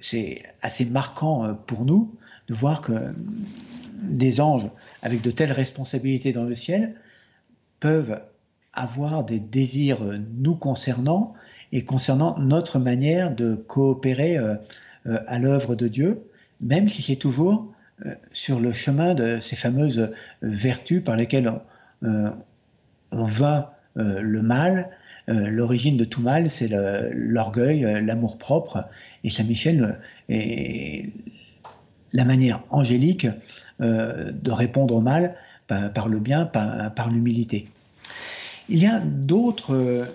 C'est 0.00 0.42
assez 0.62 0.84
marquant 0.84 1.54
pour 1.66 1.84
nous 1.84 2.14
de 2.48 2.54
voir 2.54 2.82
que 2.82 2.92
des 4.02 4.40
anges 4.40 4.70
avec 5.02 5.22
de 5.22 5.30
telles 5.30 5.52
responsabilités 5.52 6.32
dans 6.32 6.44
le 6.44 6.54
ciel 6.54 6.94
peuvent 7.80 8.20
avoir 8.72 9.24
des 9.24 9.38
désirs 9.38 10.00
nous 10.36 10.56
concernant 10.56 11.34
et 11.72 11.84
concernant 11.84 12.38
notre 12.38 12.78
manière 12.78 13.34
de 13.34 13.54
coopérer 13.54 14.36
euh, 14.36 14.54
euh, 15.06 15.18
à 15.26 15.38
l'œuvre 15.38 15.74
de 15.74 15.88
Dieu, 15.88 16.22
même 16.60 16.88
si 16.88 17.02
c'est 17.02 17.16
toujours 17.16 17.72
euh, 18.06 18.14
sur 18.32 18.60
le 18.60 18.72
chemin 18.72 19.14
de 19.14 19.40
ces 19.40 19.56
fameuses 19.56 20.10
vertus 20.42 21.02
par 21.02 21.16
lesquelles 21.16 21.52
on, 22.02 22.32
vainc 23.12 23.66
le 23.96 24.42
mal. 24.42 24.90
L'origine 25.26 25.96
de 25.96 26.04
tout 26.04 26.20
mal, 26.20 26.50
c'est 26.50 26.68
l'orgueil, 27.12 27.80
l'amour-propre, 28.04 28.88
et 29.22 29.30
Saint-Michel 29.30 29.98
est 30.28 31.08
la 32.12 32.24
manière 32.24 32.62
angélique 32.68 33.26
de 33.80 34.50
répondre 34.50 34.94
au 34.94 35.00
mal 35.00 35.36
par, 35.66 36.08
le 36.08 36.18
bien, 36.20 36.46
par 36.46 37.10
l'humilité. 37.10 37.68
Il 38.68 38.78
y 38.78 38.86
a 38.86 39.00
d'autres 39.00 40.06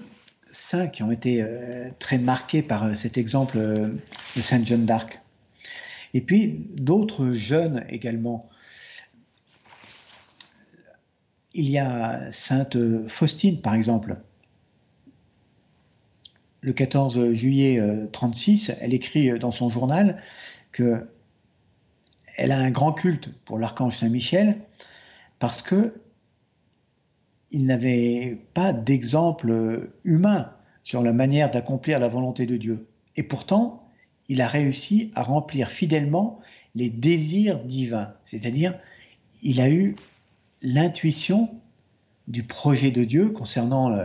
saints 0.51 0.87
qui 0.87 1.03
ont 1.03 1.11
été 1.11 1.41
euh, 1.41 1.89
très 1.99 2.17
marqués 2.17 2.61
par 2.61 2.83
euh, 2.83 2.93
cet 2.93 3.17
exemple 3.17 3.57
euh, 3.57 3.89
de 4.35 4.41
Sainte 4.41 4.65
Jeanne 4.65 4.85
d'Arc. 4.85 5.21
Et 6.13 6.21
puis 6.21 6.65
d'autres 6.75 7.31
jeunes 7.31 7.85
également. 7.89 8.49
Il 11.53 11.69
y 11.69 11.77
a 11.77 12.31
Sainte 12.31 12.77
Faustine, 13.07 13.61
par 13.61 13.75
exemple. 13.75 14.17
Le 16.61 16.73
14 16.73 17.33
juillet 17.33 17.81
36, 18.11 18.73
elle 18.81 18.93
écrit 18.93 19.37
dans 19.39 19.51
son 19.51 19.69
journal 19.69 20.21
que 20.71 21.07
elle 22.39 22.53
a 22.53 22.57
un 22.57 22.71
grand 22.71 22.93
culte 22.93 23.29
pour 23.43 23.59
l'archange 23.59 23.97
Saint-Michel 23.97 24.57
parce 25.39 25.61
que 25.61 25.93
il 27.51 27.65
n'avait 27.65 28.39
pas 28.53 28.71
d'exemple 28.71 29.91
humain 30.05 30.53
sur 30.83 31.01
la 31.01 31.11
manière 31.11 31.51
d'accomplir 31.51 31.99
la 31.99 32.07
volonté 32.07 32.45
de 32.45 32.55
Dieu. 32.55 32.87
Et 33.17 33.23
pourtant, 33.23 33.89
il 34.29 34.41
a 34.41 34.47
réussi 34.47 35.11
à 35.15 35.23
remplir 35.23 35.69
fidèlement 35.69 36.39
les 36.75 36.89
désirs 36.89 37.59
divins, 37.59 38.13
c'est-à-dire 38.23 38.79
il 39.41 39.59
a 39.59 39.69
eu 39.69 39.95
l'intuition 40.61 41.49
du 42.27 42.43
projet 42.43 42.91
de 42.91 43.03
Dieu 43.03 43.29
concernant 43.29 43.97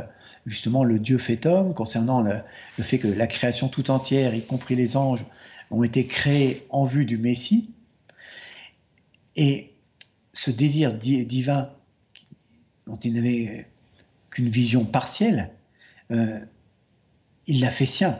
justement 0.46 0.82
le 0.82 0.98
Dieu 0.98 1.18
fait 1.18 1.46
homme, 1.46 1.72
concernant 1.72 2.20
le, 2.20 2.40
fait 2.80 2.98
que 2.98 3.08
la 3.08 3.28
création 3.28 3.68
tout 3.68 3.90
entière, 3.90 4.34
y 4.34 4.42
compris 4.42 4.74
les 4.74 4.96
anges, 4.96 5.24
ont 5.70 5.84
été 5.84 6.06
créés 6.06 6.66
en 6.70 6.84
vue 6.84 7.04
du 7.04 7.18
Messie. 7.18 7.70
Et 9.36 9.72
ce 10.32 10.50
désir 10.50 10.92
divin 10.94 11.70
dont 12.86 12.96
il 12.96 13.14
n'avait 13.14 13.66
qu'une 14.30 14.48
vision 14.48 14.84
partielle, 14.84 15.50
euh, 16.10 16.38
il 17.46 17.60
l'a 17.60 17.70
fait 17.70 17.86
sien. 17.86 18.18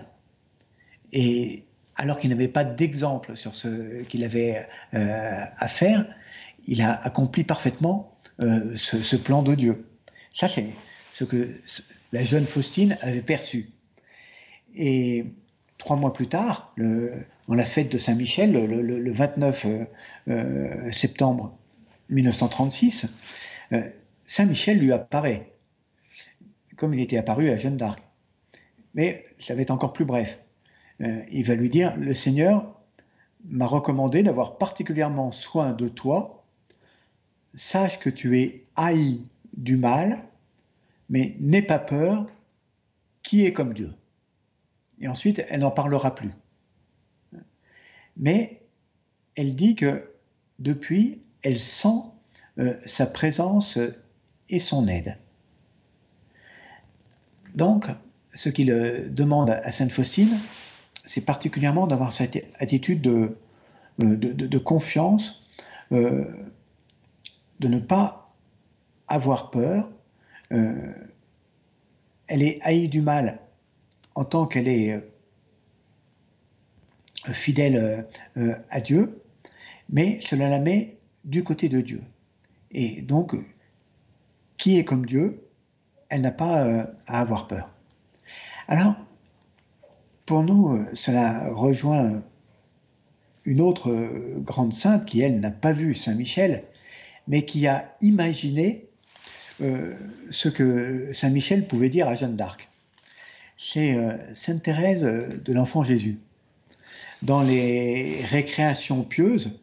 Et 1.12 1.64
alors 1.96 2.18
qu'il 2.18 2.30
n'avait 2.30 2.48
pas 2.48 2.64
d'exemple 2.64 3.36
sur 3.36 3.54
ce 3.54 4.02
qu'il 4.02 4.24
avait 4.24 4.66
euh, 4.94 5.44
à 5.56 5.68
faire, 5.68 6.06
il 6.66 6.82
a 6.82 6.92
accompli 7.04 7.44
parfaitement 7.44 8.16
euh, 8.42 8.74
ce, 8.76 9.16
plan 9.16 9.42
de 9.42 9.54
Dieu. 9.54 9.86
Ça, 10.32 10.48
c'est 10.48 10.70
ce 11.12 11.24
que 11.24 11.60
la 12.12 12.24
jeune 12.24 12.46
Faustine 12.46 12.96
avait 13.02 13.22
perçu. 13.22 13.70
Et 14.74 15.26
trois 15.78 15.96
mois 15.96 16.12
plus 16.12 16.28
tard, 16.28 16.72
le, 16.76 17.12
dans 17.48 17.54
la 17.54 17.64
fête 17.64 17.90
de 17.90 17.98
Saint-Michel, 17.98 18.52
le, 18.52 19.12
29 19.12 19.66
septembre 20.90 21.56
1936, 22.08 23.16
Saint-Michel 24.22 24.78
lui 24.78 24.92
apparaît, 24.92 25.52
comme 26.76 26.94
il 26.94 27.00
était 27.00 27.18
apparu 27.18 27.50
à 27.50 27.56
Jeanne 27.56 27.76
d'Arc. 27.76 28.02
Mais 28.94 29.26
ça 29.38 29.54
va 29.54 29.62
être 29.62 29.70
encore 29.70 29.92
plus 29.92 30.04
bref. 30.04 30.38
Euh, 31.00 31.22
il 31.30 31.44
va 31.44 31.54
lui 31.54 31.68
dire, 31.68 31.96
le 31.96 32.12
Seigneur 32.12 32.80
m'a 33.44 33.66
recommandé 33.66 34.22
d'avoir 34.22 34.56
particulièrement 34.56 35.30
soin 35.30 35.72
de 35.72 35.88
toi. 35.88 36.44
Sache 37.54 37.98
que 37.98 38.10
tu 38.10 38.38
es 38.40 38.64
haï 38.76 39.26
du 39.56 39.76
mal, 39.76 40.20
mais 41.10 41.36
n'aie 41.40 41.62
pas 41.62 41.78
peur, 41.78 42.26
qui 43.22 43.44
est 43.44 43.52
comme 43.52 43.74
Dieu? 43.74 43.92
Et 45.00 45.08
ensuite, 45.08 45.44
elle 45.48 45.60
n'en 45.60 45.70
parlera 45.70 46.14
plus. 46.14 46.30
Mais 48.16 48.62
elle 49.36 49.56
dit 49.56 49.74
que 49.74 50.10
depuis, 50.58 51.22
elle 51.42 51.58
sent 51.58 52.00
euh, 52.58 52.74
sa 52.84 53.06
présence 53.06 53.78
et 54.48 54.60
son 54.60 54.86
aide. 54.86 55.18
Donc, 57.54 57.86
ce 58.34 58.48
qu'il 58.48 58.68
demande 59.12 59.50
à 59.50 59.72
Sainte 59.72 59.92
Faustine, 59.92 60.38
c'est 61.04 61.24
particulièrement 61.24 61.86
d'avoir 61.86 62.12
cette 62.12 62.44
attitude 62.58 63.00
de, 63.00 63.36
euh, 64.00 64.60
confiance, 64.60 65.46
euh, 65.92 66.24
de 67.60 67.68
ne 67.68 67.78
pas 67.78 68.34
avoir 69.06 69.50
peur. 69.50 69.90
Euh, 70.52 70.92
elle 72.26 72.42
est 72.42 72.58
haïe 72.62 72.88
du 72.88 73.02
mal 73.02 73.38
en 74.14 74.24
tant 74.24 74.46
qu'elle 74.46 74.68
est 74.68 75.02
fidèle 77.32 78.06
à 78.70 78.80
Dieu, 78.80 79.22
mais 79.88 80.18
cela 80.20 80.48
la 80.48 80.58
met 80.58 80.98
du 81.24 81.42
côté 81.42 81.68
de 81.68 81.80
Dieu. 81.80 82.02
Et 82.70 83.02
donc, 83.02 83.34
qui 84.56 84.78
est 84.78 84.84
comme 84.84 85.06
Dieu, 85.06 85.44
elle 86.08 86.20
n'a 86.20 86.30
pas 86.30 86.64
euh, 86.64 86.84
à 87.06 87.20
avoir 87.20 87.46
peur. 87.46 87.70
Alors, 88.68 88.94
pour 90.26 90.42
nous, 90.42 90.74
euh, 90.74 90.86
cela 90.94 91.48
rejoint 91.52 92.22
une 93.44 93.60
autre 93.60 93.90
euh, 93.90 94.38
grande 94.38 94.72
sainte 94.72 95.04
qui, 95.06 95.20
elle, 95.20 95.40
n'a 95.40 95.50
pas 95.50 95.72
vu 95.72 95.94
Saint 95.94 96.14
Michel, 96.14 96.64
mais 97.28 97.44
qui 97.44 97.66
a 97.66 97.94
imaginé 98.00 98.86
ce 99.60 100.48
que 100.48 101.10
Saint 101.12 101.30
Michel 101.30 101.68
pouvait 101.68 101.88
dire 101.88 102.08
à 102.08 102.14
Jeanne 102.14 102.34
d'Arc. 102.34 102.68
C'est 103.56 103.96
Sainte 104.34 104.62
Thérèse 104.62 105.02
de 105.02 105.52
l'Enfant 105.52 105.84
Jésus. 105.84 106.18
Dans 107.22 107.42
les 107.42 108.22
récréations 108.24 109.04
pieuses, 109.04 109.58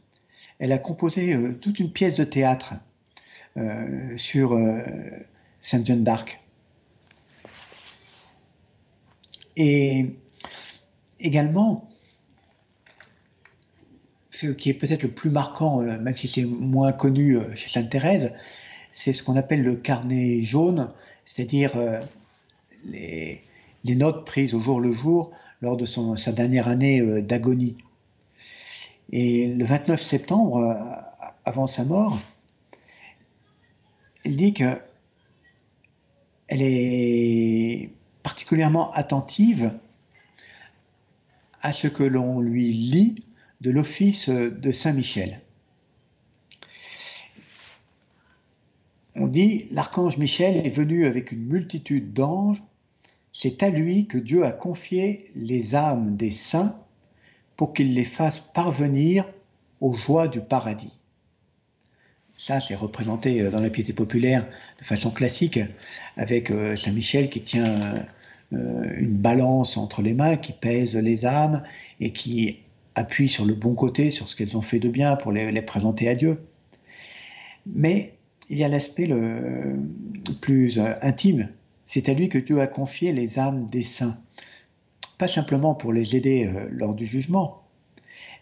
elle 0.60 0.72
a 0.72 0.78
composé 0.78 1.38
toute 1.60 1.80
une 1.80 1.92
pièce 1.92 2.16
de 2.16 2.24
théâtre 2.24 2.74
euh, 3.58 4.16
sur 4.16 4.54
euh, 4.54 4.82
Sainte 5.60 5.86
Jeanne 5.86 6.06
d'Arc. 6.06 6.40
Et 9.58 10.16
également, 11.20 11.90
ce 14.30 14.48
qui 14.48 14.70
est 14.70 14.74
peut-être 14.74 15.04
le 15.04 15.12
plus 15.12 15.30
marquant, 15.30 15.82
euh, 15.82 16.00
même 16.00 16.16
si 16.16 16.30
c'est 16.30 16.46
moins 16.46 16.94
connu 16.94 17.40
chez 17.56 17.70
Sainte 17.70 17.90
Thérèse, 17.90 18.34
c'est 18.94 19.12
ce 19.12 19.22
qu'on 19.22 19.36
appelle 19.36 19.64
le 19.64 19.76
carnet 19.76 20.42
jaune, 20.42 20.94
c'est-à-dire 21.26 21.74
les, 22.86 23.42
notes 23.86 24.26
prises 24.26 24.54
au 24.54 24.60
jour 24.60 24.80
le 24.80 24.92
jour 24.92 25.32
lors 25.62 25.78
de 25.78 25.86
sa 25.86 26.32
dernière 26.32 26.68
année 26.68 27.22
d'agonie. 27.22 27.76
Et 29.12 29.48
le 29.48 29.66
29 29.66 30.02
septembre, 30.02 30.76
avant 31.46 31.68
sa 31.68 31.84
mort, 31.86 32.18
elle 34.24 34.38
dit 34.38 34.54
que 34.54 34.80
elle 36.48 36.62
est 36.62 37.92
particulièrement 38.24 38.92
attentive 38.92 39.72
à 41.62 41.72
ce 41.72 41.88
que 41.88 42.04
l'on 42.04 42.42
lui 42.42 42.72
lit 42.72 43.24
de 43.62 43.72
l'office 43.72 44.30
de 44.30 44.72
Saint 44.72 44.94
Michel. 44.94 45.42
On 49.16 49.28
dit, 49.28 49.68
l'archange 49.72 50.18
Michel 50.18 50.66
est 50.66 50.72
venu 50.72 51.06
avec 51.06 51.32
une 51.32 51.46
multitude 51.46 52.14
d'anges, 52.14 52.62
c'est 53.34 53.64
à 53.64 53.70
lui 53.70 54.08
que 54.08 54.18
Dieu 54.18 54.46
a 54.46 54.52
confié 54.52 55.30
les 55.36 55.76
âmes 55.76 56.16
des 56.18 56.32
saints 56.32 56.80
pour 57.56 57.74
qu'il 57.74 57.94
les 57.94 58.04
fasse 58.04 58.40
parvenir 58.40 59.26
aux 59.80 59.94
joies 59.94 60.28
du 60.28 60.42
paradis. 60.42 60.94
Ça, 62.38 62.60
c'est 62.60 62.76
représenté 62.76 63.40
euh, 63.40 63.52
dans 63.52 63.60
la 63.60 63.70
piété 63.70 63.94
populaire 63.94 64.48
de 64.80 64.84
façon 64.84 65.12
classique, 65.12 65.60
avec 66.18 66.50
euh, 66.50 66.76
Saint 66.76 66.92
Michel 66.92 67.30
qui 67.30 67.42
tient 67.42 67.80
euh, 68.54 68.96
une 68.98 69.16
balance 69.16 69.78
entre 69.78 70.02
les 70.02 70.14
mains, 70.14 70.38
qui 70.38 70.52
pèse 70.52 70.96
les 70.96 71.26
âmes 71.26 71.64
et 72.00 72.12
qui 72.12 72.58
appuie 72.96 73.30
sur 73.30 73.46
le 73.46 73.54
bon 73.54 73.76
côté, 73.76 74.10
sur 74.10 74.28
ce 74.28 74.36
qu'elles 74.36 74.58
ont 74.58 74.62
fait 74.62 74.80
de 74.80 74.90
bien 74.90 75.16
pour 75.16 75.32
les, 75.32 75.62
présenter 75.62 76.10
à 76.10 76.16
Dieu. 76.16 76.42
Mais 77.68 78.14
il 78.50 78.58
y 78.58 78.64
a 78.64 78.68
l'aspect 78.68 79.06
le 79.06 79.78
plus 80.42 80.80
intime. 80.80 81.48
C'est 81.94 82.08
à 82.08 82.14
lui 82.14 82.30
que 82.30 82.38
Dieu 82.38 82.62
a 82.62 82.68
confié 82.68 83.12
les 83.12 83.38
âmes 83.38 83.70
des 83.70 83.84
saints. 83.84 84.18
Pas 85.18 85.28
simplement 85.28 85.76
pour 85.76 85.92
les 85.92 86.16
aider 86.16 86.50
lors 86.70 86.96
du 86.96 87.06
jugement, 87.06 87.68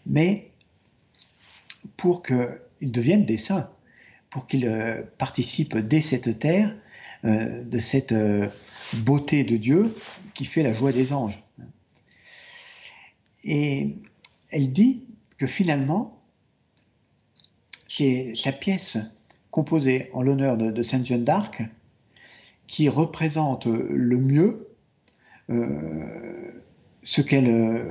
mais 0.06 0.52
pour 1.96 2.22
qu'ils 2.22 2.92
deviennent 2.92 3.26
des 3.26 3.36
saints 3.36 3.68
pour 4.30 4.46
qu'il 4.46 4.66
euh, 4.66 5.02
participe 5.18 5.76
dès 5.76 6.00
cette 6.00 6.38
terre 6.38 6.74
euh, 7.24 7.64
de 7.64 7.78
cette 7.78 8.12
euh, 8.12 8.48
beauté 8.94 9.44
de 9.44 9.56
Dieu 9.56 9.94
qui 10.34 10.44
fait 10.44 10.62
la 10.62 10.72
joie 10.72 10.92
des 10.92 11.12
anges. 11.12 11.42
Et 13.44 13.96
elle 14.50 14.72
dit 14.72 15.04
que 15.36 15.46
finalement, 15.46 16.22
c'est 17.88 18.34
sa 18.34 18.52
pièce 18.52 18.98
composée 19.50 20.10
en 20.12 20.22
l'honneur 20.22 20.56
de, 20.56 20.82
Sainte 20.82 21.06
Jeanne 21.06 21.24
d'Arc 21.24 21.62
qui 22.70 22.88
représente 22.88 23.66
le 23.66 24.16
mieux 24.16 24.68
ce 27.02 27.20
qu'elle 27.20 27.86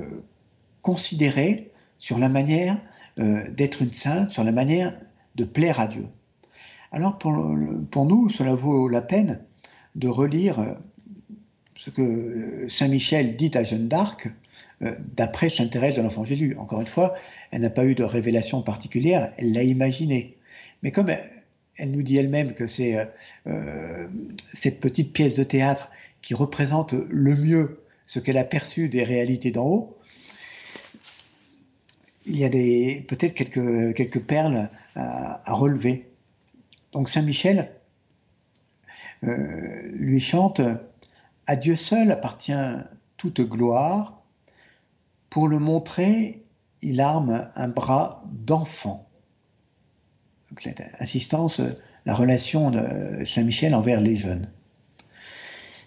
considérait 0.80 1.70
sur 1.98 2.18
la 2.18 2.28
manière 2.30 2.80
d'être 3.16 3.82
une 3.82 3.92
sainte, 3.92 4.30
sur 4.30 4.42
la 4.42 4.52
manière 4.52 4.98
de 5.34 5.44
plaire 5.44 5.80
à 5.80 5.86
Dieu. 5.86 6.06
Alors 6.92 7.18
pour, 7.18 8.04
nous, 8.04 8.28
cela 8.28 8.54
vaut 8.54 8.88
la 8.88 9.00
peine 9.00 9.40
de 9.94 10.08
relire 10.08 10.58
euh, 10.58 10.74
ce 11.76 11.90
que 11.90 12.66
Saint 12.68 12.88
Michel 12.88 13.36
dit 13.36 13.50
à 13.54 13.62
Jeanne 13.62 13.88
d'Arc 13.88 14.28
euh, 14.82 14.94
d'après 15.16 15.48
Sainte 15.48 15.70
Thérèse 15.70 15.96
de 15.96 16.02
l'Enfant 16.02 16.24
Jésus. 16.24 16.56
Encore 16.58 16.80
une 16.80 16.86
fois, 16.86 17.14
elle 17.50 17.62
n'a 17.62 17.70
pas 17.70 17.84
eu 17.84 17.94
de 17.94 18.02
révélation 18.02 18.62
particulière, 18.62 19.32
elle 19.36 19.52
l'a 19.52 19.62
imaginé. 19.62 20.36
Mais 20.82 20.90
comme 20.90 21.10
elle, 21.76 21.90
nous 21.90 22.02
dit 22.02 22.16
elle-même 22.16 22.54
que 22.54 22.66
c'est 22.66 23.10
euh, 23.46 24.08
cette 24.52 24.80
petite 24.80 25.12
pièce 25.12 25.34
de 25.34 25.44
théâtre 25.44 25.90
qui 26.22 26.34
représente 26.34 26.92
le 26.92 27.34
mieux 27.34 27.80
ce 28.06 28.18
qu'elle 28.18 28.38
a 28.38 28.44
perçu 28.44 28.88
des 28.88 29.04
réalités 29.04 29.50
d'en 29.50 29.66
haut, 29.66 29.98
il 32.26 32.36
y 32.36 32.44
a 32.44 32.48
peut-être 32.48 33.34
quelques, 33.34 33.94
quelques 33.94 34.20
perles 34.20 34.68
à, 34.94 35.52
relever. 35.52 36.08
Donc 36.92 37.08
Saint 37.08 37.22
Michel 37.22 37.72
euh, 39.24 39.90
lui 39.92 40.20
chante 40.20 40.60
À 41.46 41.56
Dieu 41.56 41.76
seul 41.76 42.10
appartient 42.10 42.52
toute 43.16 43.40
gloire. 43.40 44.22
Pour 45.28 45.48
le 45.48 45.58
montrer, 45.58 46.42
il 46.82 47.00
arme 47.00 47.48
un 47.54 47.68
bras 47.68 48.24
d'enfant. 48.26 49.09
Cette 50.58 50.82
insistance, 50.98 51.60
la 52.06 52.14
relation 52.14 52.70
de 52.70 53.24
Saint 53.24 53.44
Michel 53.44 53.74
envers 53.74 54.00
les 54.00 54.16
jeunes. 54.16 54.50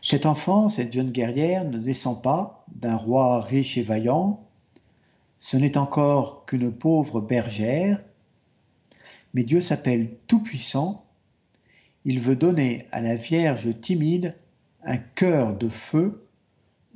Cet 0.02 0.26
enfant, 0.26 0.70
cette 0.70 0.94
jeune 0.94 1.12
guerrière, 1.12 1.66
ne 1.66 1.78
descend 1.78 2.22
pas 2.22 2.66
d'un 2.76 2.96
roi 2.96 3.42
riche 3.42 3.78
et 3.78 3.84
vaillant, 3.84 4.44
ce 5.40 5.58
n'est 5.58 5.78
encore 5.78 6.46
qu'une 6.46 6.72
pauvre 6.72 7.20
bergère, 7.20 8.02
mais 9.34 9.44
Dieu 9.44 9.60
s'appelle 9.60 10.16
Tout-Puissant, 10.28 11.06
il 12.06 12.20
veut 12.20 12.36
donner 12.36 12.88
à 12.92 13.02
la 13.02 13.16
Vierge 13.16 13.80
timide 13.82 14.36
un 14.84 14.98
cœur 14.98 15.58
de 15.58 15.70
feu, 15.70 16.26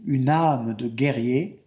une 0.06 0.30
âme 0.30 0.74
de 0.74 0.88
guerrier, 0.88 1.62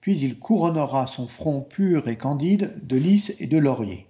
puis 0.00 0.18
il 0.18 0.38
couronnera 0.38 1.06
son 1.06 1.26
front 1.26 1.60
pur 1.60 2.08
et 2.08 2.16
candide 2.16 2.74
de 2.82 2.96
lys 2.96 3.34
et 3.38 3.46
de 3.46 3.58
laurier. 3.58 4.09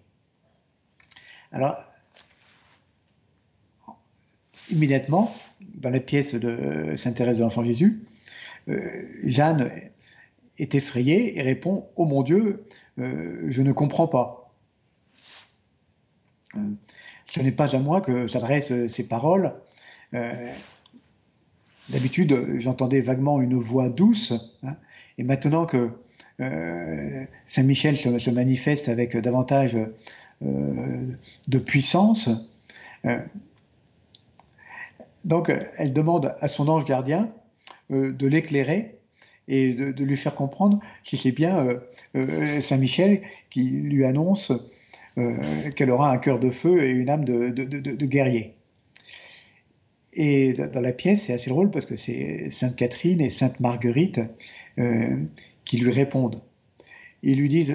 Alors, 1.53 1.83
immédiatement, 4.71 5.35
dans 5.61 5.91
la 5.91 6.01
pièce 6.01 6.35
de 6.35 6.95
Sainte 6.97 7.17
Thérèse 7.17 7.39
de 7.39 7.43
l'Enfant 7.43 7.65
Jésus, 7.65 8.05
euh, 8.69 9.05
Jeanne 9.25 9.71
est 10.59 10.75
effrayée 10.75 11.39
et 11.39 11.43
répond 11.43 11.89
Oh 11.97 12.07
mon 12.07 12.23
Dieu, 12.23 12.65
euh, 12.99 13.45
je 13.49 13.63
ne 13.63 13.73
comprends 13.73 14.07
pas. 14.07 14.55
Euh, 16.57 16.61
ce 17.25 17.41
n'est 17.41 17.53
pas 17.53 17.75
à 17.75 17.79
moi 17.79 18.01
que 18.01 18.27
s'adressent 18.27 18.87
ces 18.87 19.09
paroles. 19.09 19.55
D'habitude, 21.89 22.59
j'entendais 22.59 23.01
vaguement 23.01 23.41
une 23.41 23.57
voix 23.57 23.89
douce, 23.89 24.33
hein, 24.63 24.77
et 25.19 25.25
maintenant 25.25 25.67
que 25.67 25.91
Saint 27.47 27.63
Michel 27.63 27.97
se, 27.97 28.31
manifeste 28.31 28.89
avec 28.89 29.17
davantage 29.17 29.77
de 30.41 31.59
puissance, 31.59 32.31
donc, 35.25 35.53
elle 35.77 35.93
demande 35.93 36.35
à 36.41 36.49
son 36.49 36.69
ange 36.69 36.85
gardien 36.85 37.33
euh, 37.91 38.13
de 38.13 38.27
l'éclairer 38.27 38.97
et 39.49 39.75
de, 39.75 40.05
lui 40.05 40.17
faire 40.17 40.35
comprendre 40.35 40.79
si 41.03 41.17
c'est 41.17 41.33
bien 41.33 41.67
euh, 41.67 41.79
euh, 42.15 42.61
Saint 42.61 42.77
Michel 42.77 43.23
qui 43.51 43.65
lui 43.65 44.05
annonce 44.05 44.53
qu'elle 45.77 45.91
aura 45.91 46.11
un 46.11 46.17
cœur 46.17 46.39
de 46.39 46.51
feu 46.51 46.83
et 46.83 46.91
une 46.91 47.11
âme 47.11 47.27
de, 47.27 48.07
guerrier. 48.07 48.55
Et 50.15 50.55
dans 50.55 50.81
la 50.81 50.93
pièce, 50.93 51.25
c'est 51.25 51.35
assez 51.35 51.51
drôle 51.51 51.71
parce 51.71 51.85
que 51.85 51.97
c'est 51.97 52.49
Sainte 52.51 52.75
Catherine 52.75 53.21
et 53.21 53.29
Sainte 53.29 53.61
Marguerite 53.61 54.21
qui 55.67 55.77
lui 55.77 55.91
répondent. 55.91 56.41
Ils 57.23 57.39
lui 57.39 57.51
disent 57.51 57.75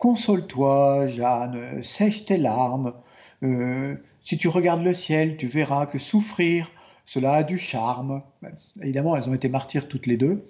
Console-toi, 0.00 1.06
Jeanne, 1.06 1.80
sèche 1.82 2.24
tes 2.24 2.38
larmes. 2.38 2.94
si 4.22 4.36
tu 4.36 4.48
regardes 4.48 4.82
le 4.82 4.94
ciel, 4.94 5.36
tu 5.36 5.46
verras 5.46 5.86
que 5.86 5.98
souffrir 5.98 6.70
cela 7.10 7.34
a 7.34 7.42
du 7.42 7.58
charme. 7.58 8.22
Évidemment, 8.80 9.16
elles 9.16 9.28
ont 9.28 9.34
été 9.34 9.48
martyres 9.48 9.88
toutes 9.88 10.06
les 10.06 10.16
deux. 10.16 10.46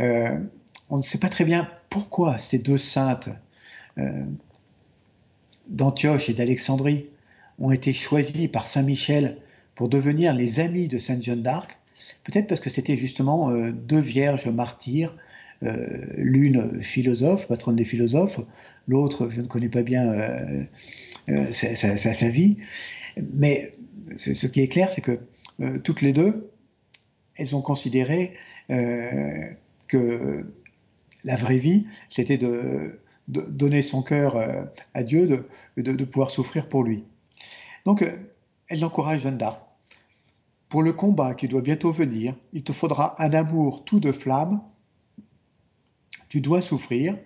Euh, 0.00 0.38
on 0.88 0.96
ne 0.96 1.02
sait 1.02 1.18
pas 1.18 1.28
très 1.28 1.44
bien 1.44 1.68
pourquoi 1.90 2.38
ces 2.38 2.58
deux 2.58 2.78
saintes 2.78 3.28
euh, 3.98 4.24
d'Antioche 5.68 6.30
et 6.30 6.32
d'Alexandrie 6.32 7.06
ont 7.58 7.70
été 7.70 7.92
choisies 7.92 8.48
par 8.48 8.66
Saint 8.66 8.82
Michel 8.82 9.36
pour 9.74 9.88
devenir 9.88 10.32
les 10.32 10.58
amis 10.58 10.88
de 10.88 10.98
Sainte 10.98 11.22
Jeanne 11.22 11.42
d'Arc. 11.42 11.78
Peut-être 12.24 12.46
parce 12.46 12.60
que 12.60 12.70
c'était 12.70 12.96
justement 12.96 13.50
euh, 13.50 13.70
deux 13.70 14.00
vierges 14.00 14.48
martyrs, 14.48 15.14
l'une 16.16 16.82
philosophe, 16.82 17.48
patronne 17.48 17.76
des 17.76 17.84
philosophes, 17.84 18.40
l'autre, 18.86 19.28
je 19.28 19.40
ne 19.40 19.46
connais 19.46 19.68
pas 19.68 19.82
bien 19.82 20.66
sa, 21.50 21.96
sa, 21.96 22.28
vie. 22.28 22.58
Mais 23.34 23.74
ce 24.16 24.46
qui 24.46 24.60
est 24.60 24.68
clair, 24.68 24.90
c'est 24.92 25.00
que 25.00 25.18
euh, 25.60 25.78
toutes 25.78 26.02
les 26.02 26.12
deux, 26.12 26.50
elles 27.36 27.54
ont 27.54 27.62
considéré 27.62 28.34
euh, 28.70 29.50
que 29.88 30.46
la 31.24 31.36
vraie 31.36 31.58
vie, 31.58 31.86
c'était 32.08 32.38
de, 32.38 33.00
donner 33.28 33.82
son 33.82 34.02
cœur 34.02 34.36
euh, 34.36 34.64
à 34.92 35.02
Dieu, 35.02 35.26
de, 35.76 36.04
pouvoir 36.04 36.30
souffrir 36.30 36.68
pour 36.68 36.82
lui. 36.82 37.04
Donc, 37.86 38.04
elles 38.68 38.84
encouragent 38.84 39.22
Jeanne 39.22 39.38
d'Arc. 39.38 39.62
Pour 40.68 40.82
le 40.82 40.92
combat 40.92 41.34
qui 41.34 41.48
doit 41.48 41.60
bientôt 41.60 41.92
venir, 41.92 42.34
il 42.52 42.62
te 42.62 42.72
faudra 42.72 43.14
un 43.22 43.32
amour 43.32 43.84
tout 43.84 44.00
de 44.00 44.10
flamme. 44.10 44.60
Tu 46.34 46.40
dois 46.40 46.62
souffrir. 46.62 47.16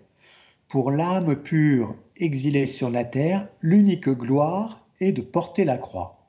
Pour 0.69 0.91
l'âme 0.91 1.35
pure 1.35 1.95
exilée 2.19 2.67
sur 2.67 2.91
la 2.91 3.05
terre, 3.07 3.49
l'unique 3.63 4.11
gloire 4.11 4.85
est 5.01 5.13
de 5.13 5.23
porter 5.23 5.65
la 5.65 5.79
croix. 5.79 6.29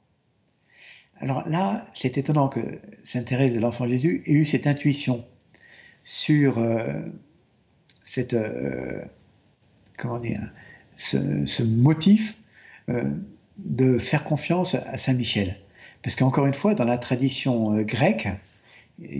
Alors 1.19 1.45
là, 1.49 1.85
c'est 1.93 2.17
étonnant 2.17 2.47
que 2.47 2.61
Sainte 3.03 3.25
Thérèse 3.25 3.53
de 3.53 3.59
l'Enfant 3.59 3.85
Jésus 3.85 4.23
ait 4.25 4.31
eu 4.31 4.45
cette 4.45 4.65
intuition 4.65 5.25
sur 6.05 6.57
euh, 6.57 7.01
cette, 7.99 8.33
euh, 8.33 9.03
comment 9.97 10.19
dire, 10.19 10.39
ce, 10.95 11.63
motif 11.63 12.41
euh, 12.87 13.03
de 13.57 13.99
faire 13.99 14.23
confiance 14.23 14.75
à 14.75 14.95
Saint 14.95 15.15
Michel. 15.15 15.59
Parce 16.01 16.15
qu'encore 16.15 16.45
une 16.45 16.53
fois, 16.53 16.75
dans 16.75 16.85
la 16.85 16.97
tradition 16.97 17.81
grecque, 17.81 18.29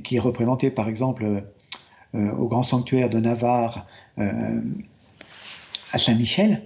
qui 0.05 0.15
est 0.15 0.19
représentée 0.19 0.71
par 0.71 0.87
exemple 0.87 1.43
au 2.13 2.47
grand 2.47 2.63
sanctuaire 2.63 3.09
de 3.09 3.19
Navarre 3.19 3.85
à 4.17 5.97
Saint 5.97 6.15
Michel, 6.15 6.63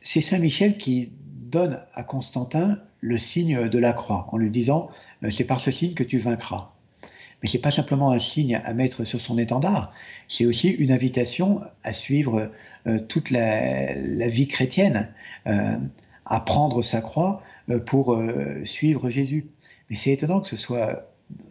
c'est 0.00 0.20
Saint 0.20 0.38
Michel 0.38 0.76
qui 0.76 1.12
donne 1.50 1.80
à 1.94 2.02
Constantin 2.02 2.78
le 3.00 3.16
signe 3.16 3.68
de 3.68 3.78
la 3.78 3.92
croix, 3.92 4.28
en 4.32 4.38
lui 4.38 4.50
disant 4.50 4.90
euh, 5.24 5.30
c'est 5.30 5.46
par 5.46 5.60
ce 5.60 5.70
signe 5.70 5.94
que 5.94 6.04
tu 6.04 6.18
vaincras. 6.18 6.72
Mais 7.42 7.48
c'est 7.48 7.60
pas 7.60 7.70
simplement 7.70 8.10
un 8.10 8.18
signe 8.18 8.60
à 8.64 8.74
mettre 8.74 9.04
sur 9.04 9.20
son 9.20 9.38
étendard, 9.38 9.92
c'est 10.28 10.44
aussi 10.44 10.68
une 10.68 10.92
invitation 10.92 11.62
à 11.82 11.92
suivre 11.92 12.50
euh, 12.86 12.98
toute 12.98 13.30
la, 13.30 13.94
vie 14.28 14.46
chrétienne, 14.46 15.12
euh, 15.46 15.78
à 16.26 16.40
prendre 16.40 16.82
sa 16.82 17.00
croix 17.00 17.42
pour 17.86 18.20
suivre 18.64 19.10
Jésus. 19.10 19.46
Mais 19.88 19.96
c'est 19.96 20.10
étonnant 20.10 20.40
que 20.40 20.48
ce 20.48 20.56
soit 20.56 21.08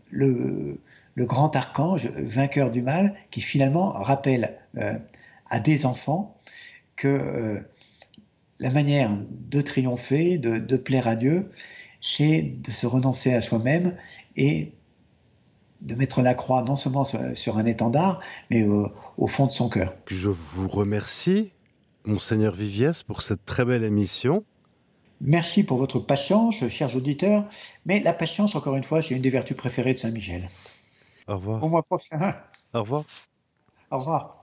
le, 0.09 0.79
le, 1.19 1.25
grand 1.25 1.55
archange, 1.55 2.07
vainqueur 2.07 2.71
du 2.71 2.81
mal, 2.81 3.15
qui 3.31 3.41
finalement 3.41 3.91
rappelle 3.91 4.57
à 5.49 5.59
des 5.59 5.85
enfants 5.85 6.37
que 6.95 7.61
la 8.59 8.69
manière 8.69 9.09
de 9.29 9.61
triompher, 9.61 10.37
de, 10.37 10.77
plaire 10.77 11.07
à 11.07 11.15
Dieu, 11.15 11.49
c'est 12.01 12.41
de 12.41 12.71
se 12.71 12.85
renoncer 12.87 13.33
à 13.33 13.41
soi-même 13.41 13.95
et 14.35 14.73
de 15.81 15.95
mettre 15.95 16.21
la 16.21 16.33
croix 16.33 16.61
non 16.63 16.75
seulement 16.75 17.05
sur, 17.05 17.57
un 17.57 17.65
étendard, 17.65 18.19
mais 18.49 18.63
au, 18.63 19.27
fond 19.27 19.47
de 19.47 19.51
son 19.51 19.69
cœur. 19.69 19.95
Je 20.07 20.29
vous 20.29 20.67
remercie, 20.67 21.51
monseigneur 22.05 22.53
Viviès, 22.53 23.03
pour 23.03 23.21
cette 23.21 23.45
très 23.45 23.63
belle 23.63 23.83
émission. 23.83 24.43
Merci 25.21 25.63
pour 25.63 25.77
votre 25.77 25.99
patience, 25.99 26.67
chers 26.67 26.95
auditeurs. 26.95 27.45
Mais 27.85 27.99
la 28.01 28.13
patience, 28.13 28.55
encore 28.55 28.75
une 28.75 28.83
fois, 28.83 29.01
c'est 29.01 29.15
une 29.15 29.21
des 29.21 29.29
vertus 29.29 29.55
préférées 29.55 29.93
de 29.93 29.97
Saint 29.97 30.11
Michel. 30.11 30.47
Au 31.29 31.35
revoir. 31.35 31.63
Au 31.63 31.69
mois 31.69 31.83
prochain. 31.83 32.35
Au 32.73 32.79
revoir. 32.79 33.05
Au 33.91 33.99
revoir. 33.99 34.38